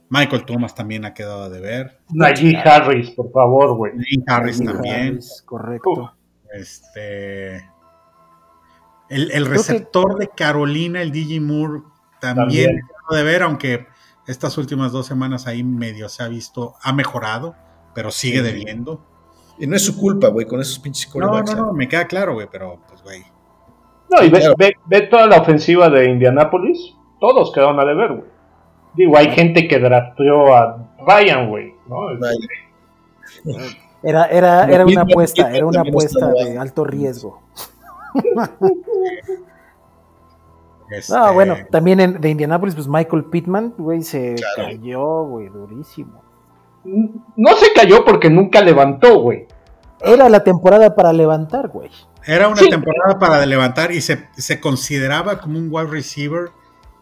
[0.09, 1.99] Michael Thomas también ha quedado de ver.
[2.13, 3.93] Najee Harris, por favor, güey.
[3.93, 4.95] Dean Harris también.
[5.09, 6.13] Harris, correcto.
[6.53, 7.57] Este.
[9.09, 11.83] El, el que- receptor de Carolina, el DJ Moore,
[12.21, 12.71] también, También.
[12.85, 13.87] ha quedado de ver, aunque
[14.27, 17.55] estas últimas dos semanas ahí medio se ha visto, ha mejorado,
[17.95, 18.45] pero sigue Sí.
[18.45, 19.05] debiendo.
[19.59, 21.57] Y no es su culpa, güey, con esos pinches No, quarterbacks.
[21.57, 23.23] no, no, me queda claro, güey, pero pues, güey.
[24.11, 24.55] No, y ve, Claro.
[24.59, 26.95] ve- ve toda la ofensiva de Indianapolis.
[27.21, 28.36] Todos quedaron a deber, güey.
[28.97, 31.75] Digo, hay gente que drafteó a Ryan, güey.
[31.89, 31.97] ¿no?
[34.03, 37.43] Era, era, era una apuesta, era una apuesta de alto riesgo.
[40.91, 44.71] Este, No, bueno, también en, de Indianapolis, pues Michael Pittman, güey, se Claro.
[44.71, 46.23] cayó, güey, durísimo.
[46.85, 49.47] No se cayó porque nunca levantó, güey.
[50.01, 51.91] Era la temporada para levantar, güey.
[52.25, 52.69] Era una Sí.
[52.69, 56.51] temporada para levantar y se, se consideraba como un wide receiver,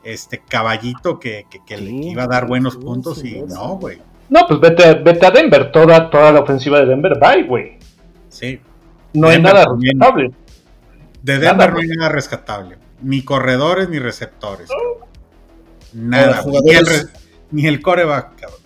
[0.05, 3.45] este caballito que, que- que le iba a dar buenos sí, puntos sí, y sí.
[3.49, 3.99] no, güey.
[4.29, 5.71] No, pues vete, vete a Denver.
[5.71, 7.79] Toda, toda la ofensiva de Denver, bye, güey.
[8.29, 8.59] Sí.
[9.13, 9.99] No hay nada también.
[10.01, 10.31] respetable.
[11.23, 12.77] De Nada, Denver no hay nada rescatable.
[13.03, 14.69] Ni corredores ni receptores.
[15.93, 16.27] Nada.
[16.27, 17.21] Ni, el jugadores- re-
[17.53, 18.61] ni el coreback, cabrón.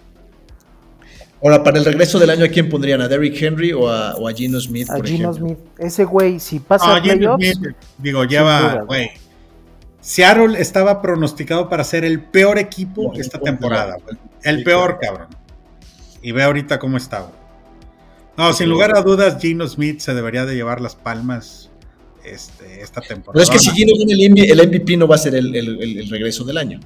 [1.43, 3.01] Ahora, para el regreso del año, ¿a quién pondrían?
[3.01, 5.55] ¿A Derrick Henry o a, o a Gino Smith, A por Gino ejemplo?
[5.55, 9.11] Smith, ese güey, si pasa No, a Geno playoffs, Smith, digo, lleva, duda, güey.
[10.01, 13.97] Seattle estaba pronosticado para ser el peor equipo No, esta temporada.
[14.43, 15.17] El Sí, peor, claro.
[15.19, 15.37] cabrón.
[16.23, 17.33] Y ve ahorita cómo está, güey.
[18.37, 21.71] No, sin lugar a dudas, Gino Smith se debería de llevar las palmas
[22.25, 23.33] este, esta temporada.
[23.33, 25.55] Pero es que si Gino gana el MVP, el MVP no va a ser el,
[25.57, 26.79] el- el- el regreso del año.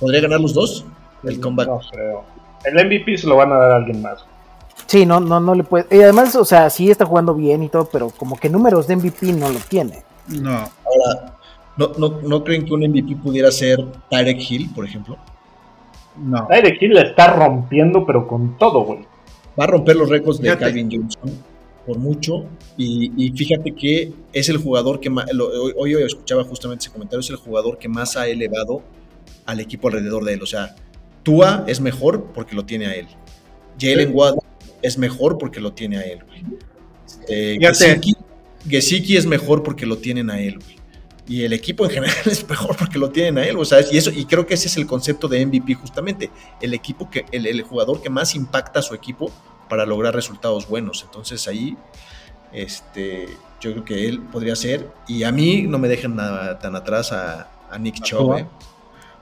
[0.00, 0.84] ¿Podría ganar los dos?
[1.22, 1.68] El comeback.
[1.68, 2.24] No creo.
[2.64, 4.24] El MVP se lo van a dar a alguien más.
[4.86, 5.86] sí, no, no, no le puede.
[5.96, 8.96] Y además, o sea, sí está jugando bien y todo, pero como que números de
[8.96, 10.02] MVP no lo tiene.
[10.26, 11.36] No, Ahora,
[11.88, 15.16] ¿no, no, ¿no creen que un MVP pudiera ser Tarek Hill, por ejemplo?
[16.22, 16.46] no.
[16.48, 19.00] Tyreek Hill la está rompiendo, pero con todo, güey.
[19.58, 20.56] Va a romper los récords de.
[20.56, 21.30] Calvin Johnson
[21.86, 22.44] por mucho.
[22.76, 25.32] Y, y fíjate que es el jugador que más.
[25.32, 28.82] lo- hoy, hoy yo escuchaba justamente ese comentario: es el jugador que más ha elevado
[29.46, 30.42] al equipo alrededor de él.
[30.42, 30.74] O sea,
[31.22, 33.06] Tua es mejor porque lo tiene a él.
[33.80, 34.40] Jalen Waddle
[34.82, 36.44] es mejor porque lo tiene a él, güey.
[37.26, 37.58] Fíjate.
[37.86, 38.12] Gesicki,
[38.68, 40.76] Gesicki es mejor porque lo tienen a él, güey.
[41.30, 43.96] Y el equipo en general es mejor porque lo tienen a él, o sea, y
[43.96, 46.28] eso, y creo que ese es el concepto de MVP justamente,
[46.60, 49.30] el equipo que, el, el jugador que más impacta a su equipo
[49.68, 51.04] para lograr resultados buenos.
[51.04, 51.76] Entonces ahí,
[52.52, 53.28] este,
[53.60, 57.12] yo creo que él podría ser, y a mí no me dejen nada tan atrás
[57.12, 58.38] a, a Nick Chubb.
[58.38, 58.46] Eh.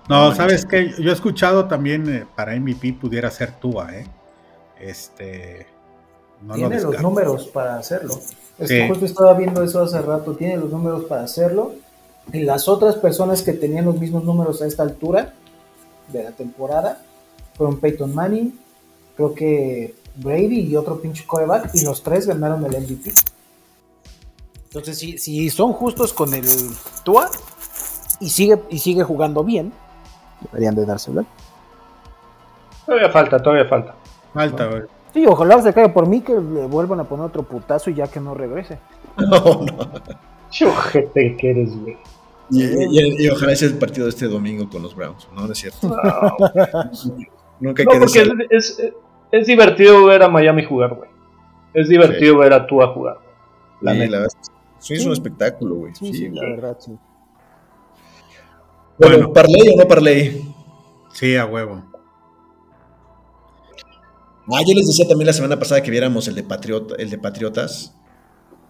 [0.09, 4.07] No, No, sabes que yo he escuchado también eh, para MVP pudiera ser Tua, ¿eh?
[4.81, 5.67] Este.
[6.41, 8.15] No lo tiene los números para hacerlo.
[8.59, 8.75] Es Sí.
[8.75, 11.75] que justo estaba viendo eso hace rato, tiene los números para hacerlo.
[12.33, 15.33] Y las otras personas que tenían los mismos números a esta altura
[16.09, 17.03] de la temporada
[17.55, 18.59] fueron Peyton Manning,
[19.17, 23.13] creo que Brady y otro pinche coreback, y los tres ganaron el MVP.
[24.65, 26.45] Entonces, si, si son justos con el
[27.05, 27.31] Tua
[28.21, 29.73] y sigue, y sigue jugando bien,
[30.53, 31.25] deberían de dárselo.
[32.85, 33.95] Todavía falta, todavía falta.
[34.33, 34.83] Falta, güey.
[35.13, 38.07] Sí, ojalá se caiga por mí que le vuelvan a poner otro putazo y ya
[38.09, 38.79] que no regrese.
[39.19, 39.91] No, no.
[40.57, 41.97] Qué ojete que eres, güey.
[42.51, 45.53] Y, y- y ojalá sea el partido de este domingo con los Browns, no, no
[45.53, 45.87] es cierto.
[47.61, 48.21] Nunca hay No, que porque
[48.51, 48.83] es, es,
[49.33, 51.11] es divertido ver a Miami jugar, güey.
[51.75, 53.19] Es divertido ver a Tua jugar.
[53.81, 54.11] La Sí, neta.
[54.13, 54.33] la verdad,
[54.79, 55.95] sí, es un espectáculo, güey.
[55.95, 56.93] Sí, Sí, la verdad, sí.
[58.99, 59.33] Bueno, Bueno.
[59.33, 60.43] ¿parlay o no parlay?
[61.13, 61.85] Sí, a huevo.
[64.51, 67.19] Ah, yo les decía también la semana pasada que viéramos el de, Patriota, el de
[67.19, 67.95] Patriotas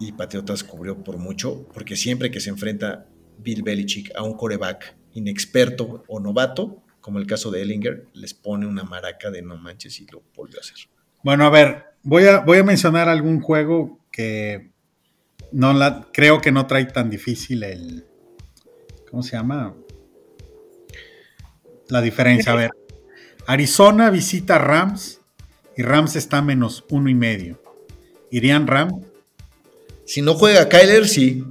[0.01, 3.07] y Patriotas cubrió por mucho, porque siempre que se enfrenta
[3.39, 8.67] Bill Belichick a un coreback inexperto o novato, como el caso de Ellinger, les pone
[8.67, 10.77] una maraca de no manches y lo volvió a hacer.
[11.23, 14.71] Bueno, a ver, voy a, voy a mencionar algún juego que
[15.53, 18.07] no la, creo que no trae tan difícil el.
[19.11, 19.75] ¿Cómo se llama?
[21.89, 22.53] La diferencia.
[22.53, 22.71] A ver.
[23.47, 25.23] Arizona visita Rams
[25.77, 27.63] y Rams está a menos uno y medio.
[28.31, 29.01] ¿Irían Ram?
[30.05, 31.45] Si no juega Kyler, sí.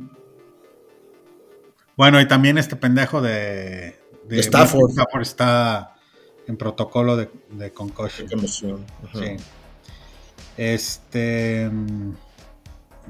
[1.97, 4.91] Bueno, y también este pendejo de, De Stafford.
[4.91, 5.95] Stafford está
[6.47, 8.27] en protocolo de, de concussion.
[8.27, 8.85] Qué emoción.
[9.03, 9.19] Ajá.
[9.19, 9.35] Sí.
[10.57, 11.69] Este.
[11.71, 12.11] mm,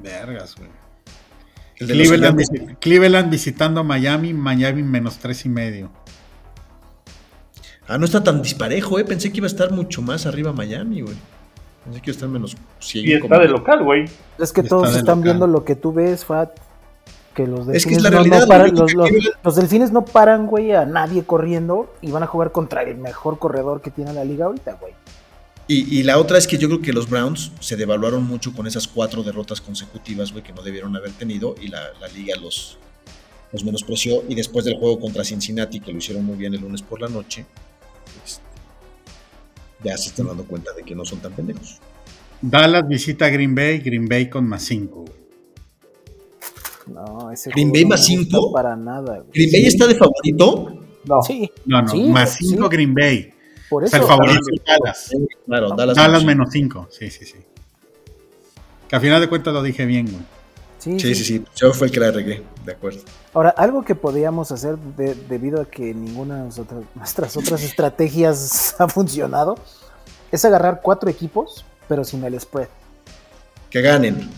[0.02, 0.70] Vergas, güey.
[1.76, 5.90] Cleveland, visi- Cleveland visitando Miami, Miami menos tres y medio.
[7.86, 9.04] Ah, no está tan disparejo, eh.
[9.04, 11.16] Pensé que iba a estar mucho más arriba Miami, güey.
[11.84, 13.22] Pensé que iba a estar menos Y 100.
[13.24, 14.04] está de local, güey.
[14.38, 15.22] Es que todos están local.
[15.22, 16.50] viendo lo que tú ves, Fat.
[17.38, 20.04] Que los Es que delfines es la no- no, realidad, paran, güey, los, delfines no
[20.04, 24.12] paran, güey, a nadie corriendo y van a jugar contra el mejor corredor que tiene
[24.12, 24.92] la liga ahorita, güey.
[25.68, 28.66] Y, y la otra es que yo creo que los Browns se devaluaron mucho con
[28.66, 31.54] esas cuatro derrotas consecutivas, güey, que no debieron haber tenido.
[31.60, 32.76] Y la, la liga los,
[33.52, 34.24] los menospreció.
[34.28, 37.08] Y después del juego contra Cincinnati, que lo hicieron muy bien el lunes por la
[37.08, 37.46] noche,
[38.26, 38.42] este,
[39.84, 41.78] ya se están dando cuenta de que no son tan pendejos.
[42.40, 45.02] Dallas visita Green Bay, Green Bay con más cinco.
[45.02, 45.27] güey.
[46.92, 48.52] No, ese ¿Green Bay no más me gusta cinco?
[48.52, 49.30] Para nada, güey.
[49.32, 50.80] ¿Green Bay está de favorito?
[51.04, 51.22] No.
[51.22, 52.46] Sí, No, no, Sí, más sí.
[52.48, 53.32] cinco Green Bay.
[53.70, 53.90] por O eso.
[53.96, 55.10] sea, el favorito es Dallas.
[55.46, 55.96] Claro, Dallas.
[55.96, 56.88] Dallas menos menos cinco.
[56.90, 57.36] Sí, sí, sí.
[58.88, 60.22] Que a final de cuentas lo dije bien, güey.
[60.78, 61.44] Sí, Sí, sí, sí.
[61.56, 63.00] Yo fue el que la regué, de acuerdo.
[63.34, 68.76] Ahora, algo que podríamos hacer de- debido a que ninguna de nosotras- nuestras otras estrategias
[68.78, 69.56] ha funcionado
[70.30, 72.68] es agarrar cuatro equipos, pero sin el spread.
[73.70, 74.30] Que ganen.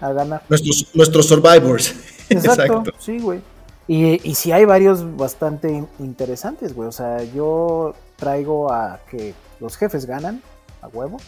[0.00, 0.42] A ganar.
[0.48, 1.94] Nuestros, nuestros survivors.
[2.30, 2.92] Exacto, Exacto.
[2.98, 3.40] sí, güey.
[3.88, 6.88] Y, y sí hay varios bastante in- interesantes, güey.
[6.88, 10.40] O sea, yo traigo a que los jefes ganan
[10.80, 11.18] a huevo.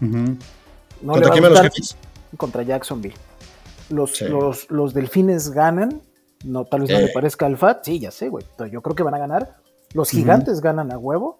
[0.00, 0.36] No
[1.04, 1.96] ¿Contra le quién van los jefes?
[2.36, 3.16] Contra Jacksonville.
[3.88, 4.26] Los, Sí.
[4.26, 6.02] los, los delfines ganan.
[6.44, 7.84] No, tal vez no le parezca al FAT.
[7.84, 8.44] Sí, ya sé, güey.
[8.58, 9.56] Pero yo creo que van a ganar.
[9.94, 11.36] Los gigantes ganan a huevo.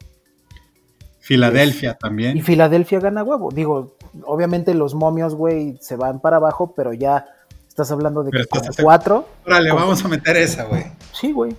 [1.21, 2.43] Filadelfia Y también.
[2.43, 3.51] Filadelfia gana a huevo.
[3.53, 7.27] Digo, obviamente los momios, güey, se van para abajo, pero ya
[7.69, 9.27] estás hablando de Pero que estás cuatro.
[9.47, 10.85] Órale, vamos a meter esa, güey.
[11.13, 11.57] Sí, güey.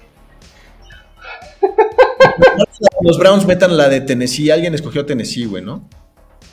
[3.02, 4.52] Los Browns metan la de Tennessee.
[4.52, 5.84] Alguien escogió Tennessee, güey, ¿no?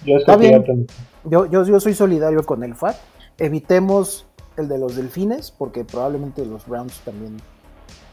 [0.05, 0.87] Yo Está estoy bien.
[1.25, 2.97] Yo, yo, yo soy solidario con el FAT.
[3.39, 4.27] Evitemos
[4.57, 7.37] el de los delfines, porque probablemente los Browns también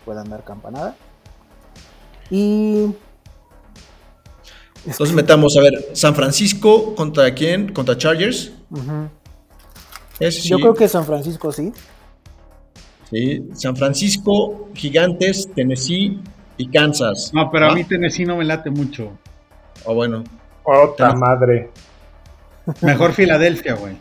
[0.05, 0.95] puedan dar campanada.
[2.29, 2.93] Y.
[4.87, 7.73] Entonces metamos, a ver, San Francisco contra quién?
[7.73, 8.53] Contra Chargers.
[10.19, 10.49] Sí.
[10.49, 11.73] Yo creo que San Francisco sí.
[13.09, 13.43] Sí.
[13.53, 16.19] San Francisco, Gigantes, Tennessee
[16.57, 17.31] y Kansas.
[17.33, 17.75] No, pero a ¿Va?
[17.75, 19.11] mí Tennessee no me late mucho.
[19.85, 20.23] Ah, bueno.
[20.63, 21.69] Otra madre.
[22.81, 23.95] Mejor Filadelfia, güey.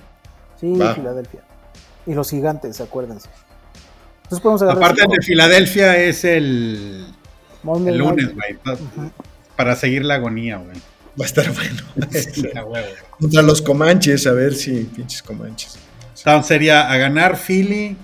[0.60, 0.94] Sí, Va.
[0.94, 1.40] Filadelfia.
[2.06, 3.28] Y los gigantes, acuérdense.
[4.22, 4.62] Entonces podemos.
[4.62, 7.06] Aparte el de Filadelfia es el,
[7.62, 8.78] Monday el lunes, güey.
[9.56, 10.76] Pa- Para seguir la agonía, güey.
[11.18, 11.82] Va a estar bueno.
[12.12, 12.88] Sí, a huevo.
[13.18, 15.78] contra los Comanches, a ver si pinches Comanches.
[16.18, 17.96] Entonces sería a ganar Philly,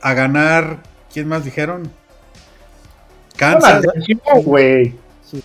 [0.00, 0.78] a ganar,
[1.12, 1.90] ¿quién más dijeron?
[3.36, 3.84] Kansas.
[3.86, 4.94] Atención, güey.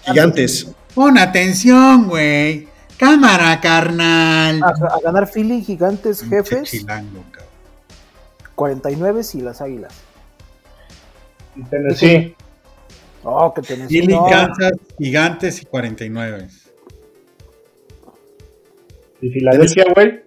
[0.06, 0.68] Gigantes.
[0.96, 2.68] Pon atención, güey.
[2.98, 4.62] Cámara, carnal.
[4.64, 7.50] A, a ganar Philly, gigantes, jefes, chilango, cabrón.
[8.56, 9.94] 49 y las águilas.
[11.56, 12.36] Y Tennessee.
[13.24, 13.88] Oh, que tenés.
[13.88, 14.26] Philly, no.
[14.28, 16.48] Kansas, Gigantes y 49.
[19.22, 20.24] Y Filadelfia, güey.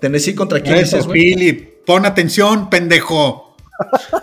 [0.00, 1.08] Tennessee contra quién Eso.
[1.08, 1.52] Philly.
[1.84, 3.56] Pon atención, pendejo.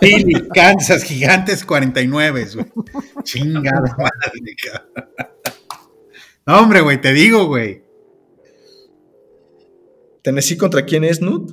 [0.00, 2.66] Philly, Kansas, Gigantes 49, güey.
[3.22, 5.08] Chingada madre, cabrón.
[6.46, 7.82] No, hombre, güey, te digo, güey.
[10.22, 11.52] Tennessee contra quién es, Nut?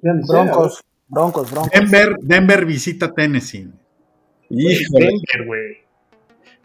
[0.00, 1.72] Broncos, Broncos, Broncos.
[1.72, 3.68] Denver, Denver visita Tennessee.
[4.50, 5.06] Híjole.
[5.06, 5.76] Denver, güey.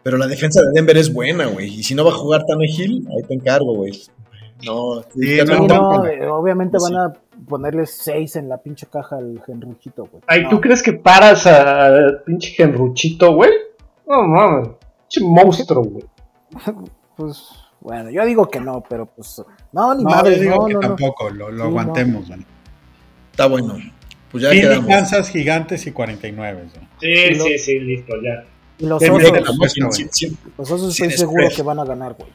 [0.03, 1.67] Pero la defensa de Denver es buena, güey.
[1.79, 3.91] Y si no va a jugar Tannehill, ahí te encargo, güey.
[4.65, 6.93] No, Sí, ya Sí, no, no, no, eh, obviamente Sí.
[6.93, 7.13] van a
[7.47, 10.21] ponerle 6 en la pinche caja al Genruchito, güey.
[10.27, 10.49] Ay, No.
[10.49, 11.91] ¿tú crees que paras a
[12.25, 13.51] pinche Genruchito, güey?
[14.07, 14.69] No mames.
[15.09, 16.05] Pinche monstruo, güey.
[17.15, 17.49] Pues,
[17.81, 19.41] bueno, yo digo que no, pero pues.
[19.73, 20.87] No, ni No, madre, yo digo no, que no, no.
[20.87, 22.45] tampoco, lo, lo Sí, aguantemos, güey.
[23.31, 23.75] Está bueno.
[24.31, 24.81] Pues ya Philly.
[24.87, 26.63] Kansas, Gigantes y 49.
[26.73, 26.85] güey.
[26.99, 28.45] Sí, lo- sí, sí, listo, ya.
[28.77, 29.97] Y los osos, la muestra, güey.
[29.97, 31.55] Sin- sin- los osos sin estoy seguro spread.
[31.55, 32.29] que van a ganar, güey.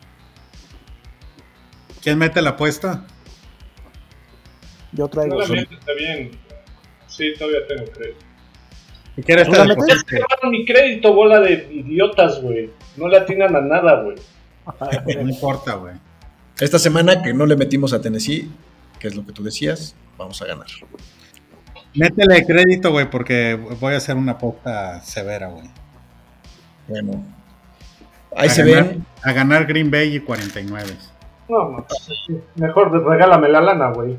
[2.03, 3.05] ¿Quién mete la apuesta?
[4.93, 5.43] Yo traigo.
[5.43, 6.31] Solamente está bien.
[7.07, 8.19] Sí, todavía tengo crédito.
[9.17, 10.05] ¿Y quieres ¿Tú la estar metes?
[10.11, 12.71] Llevaron mi crédito, bola de idiotas, güey.
[12.97, 14.17] No le atinan a nada, güey.
[15.23, 15.95] No importa, güey.
[16.61, 18.49] Esta semana que no le metimos a Tennessee,
[18.99, 20.67] que es lo que tú decías, vamos a ganar.
[21.95, 25.69] Métele crédito, güey, porque voy a hacer una pauta severa, güey.
[26.89, 27.25] Bueno,
[28.37, 29.07] ahí A se ganar- ven.
[29.23, 30.97] A ganar Green Bay y 49.
[31.49, 32.09] No, pues,
[32.57, 34.19] mejor regálame la lana, güey.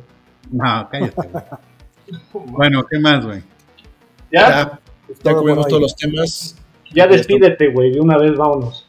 [0.51, 1.43] No, cállate, güey.
[2.47, 3.41] Bueno, ¿qué más, güey?
[4.31, 4.49] ¿Ya?
[4.49, 4.79] Ya,
[5.23, 6.55] ya cubrimos por todos los temas.
[6.93, 8.87] Ya despídete, güey, de una vez vámonos.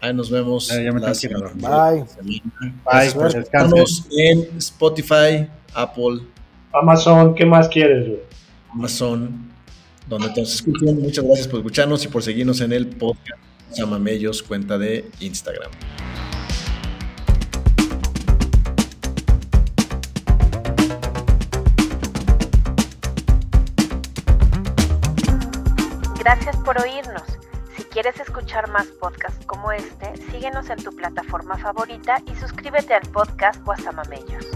[0.00, 0.68] Ahí nos vemos.
[0.68, 1.08] Ya- ya me la.
[1.08, 1.14] Bye.
[1.16, 1.50] semana.
[1.52, 3.40] Bye, pues descansen.
[3.42, 6.22] Estamos en Spotify, Apple,
[6.72, 8.20] Amazon, ¿qué más quieres, güey?
[8.72, 9.50] Amazon,
[10.06, 11.00] donde escuchen.
[11.02, 13.40] Muchas gracias por escucharnos y por seguirnos en el podcast
[13.70, 15.70] Samamellos, cuenta de Instagram.
[26.18, 27.22] Gracias por oírnos.
[27.76, 33.08] Si quieres escuchar más podcasts como este, síguenos en tu plataforma favorita y suscríbete al
[33.08, 34.46] podcast Guasamamellos.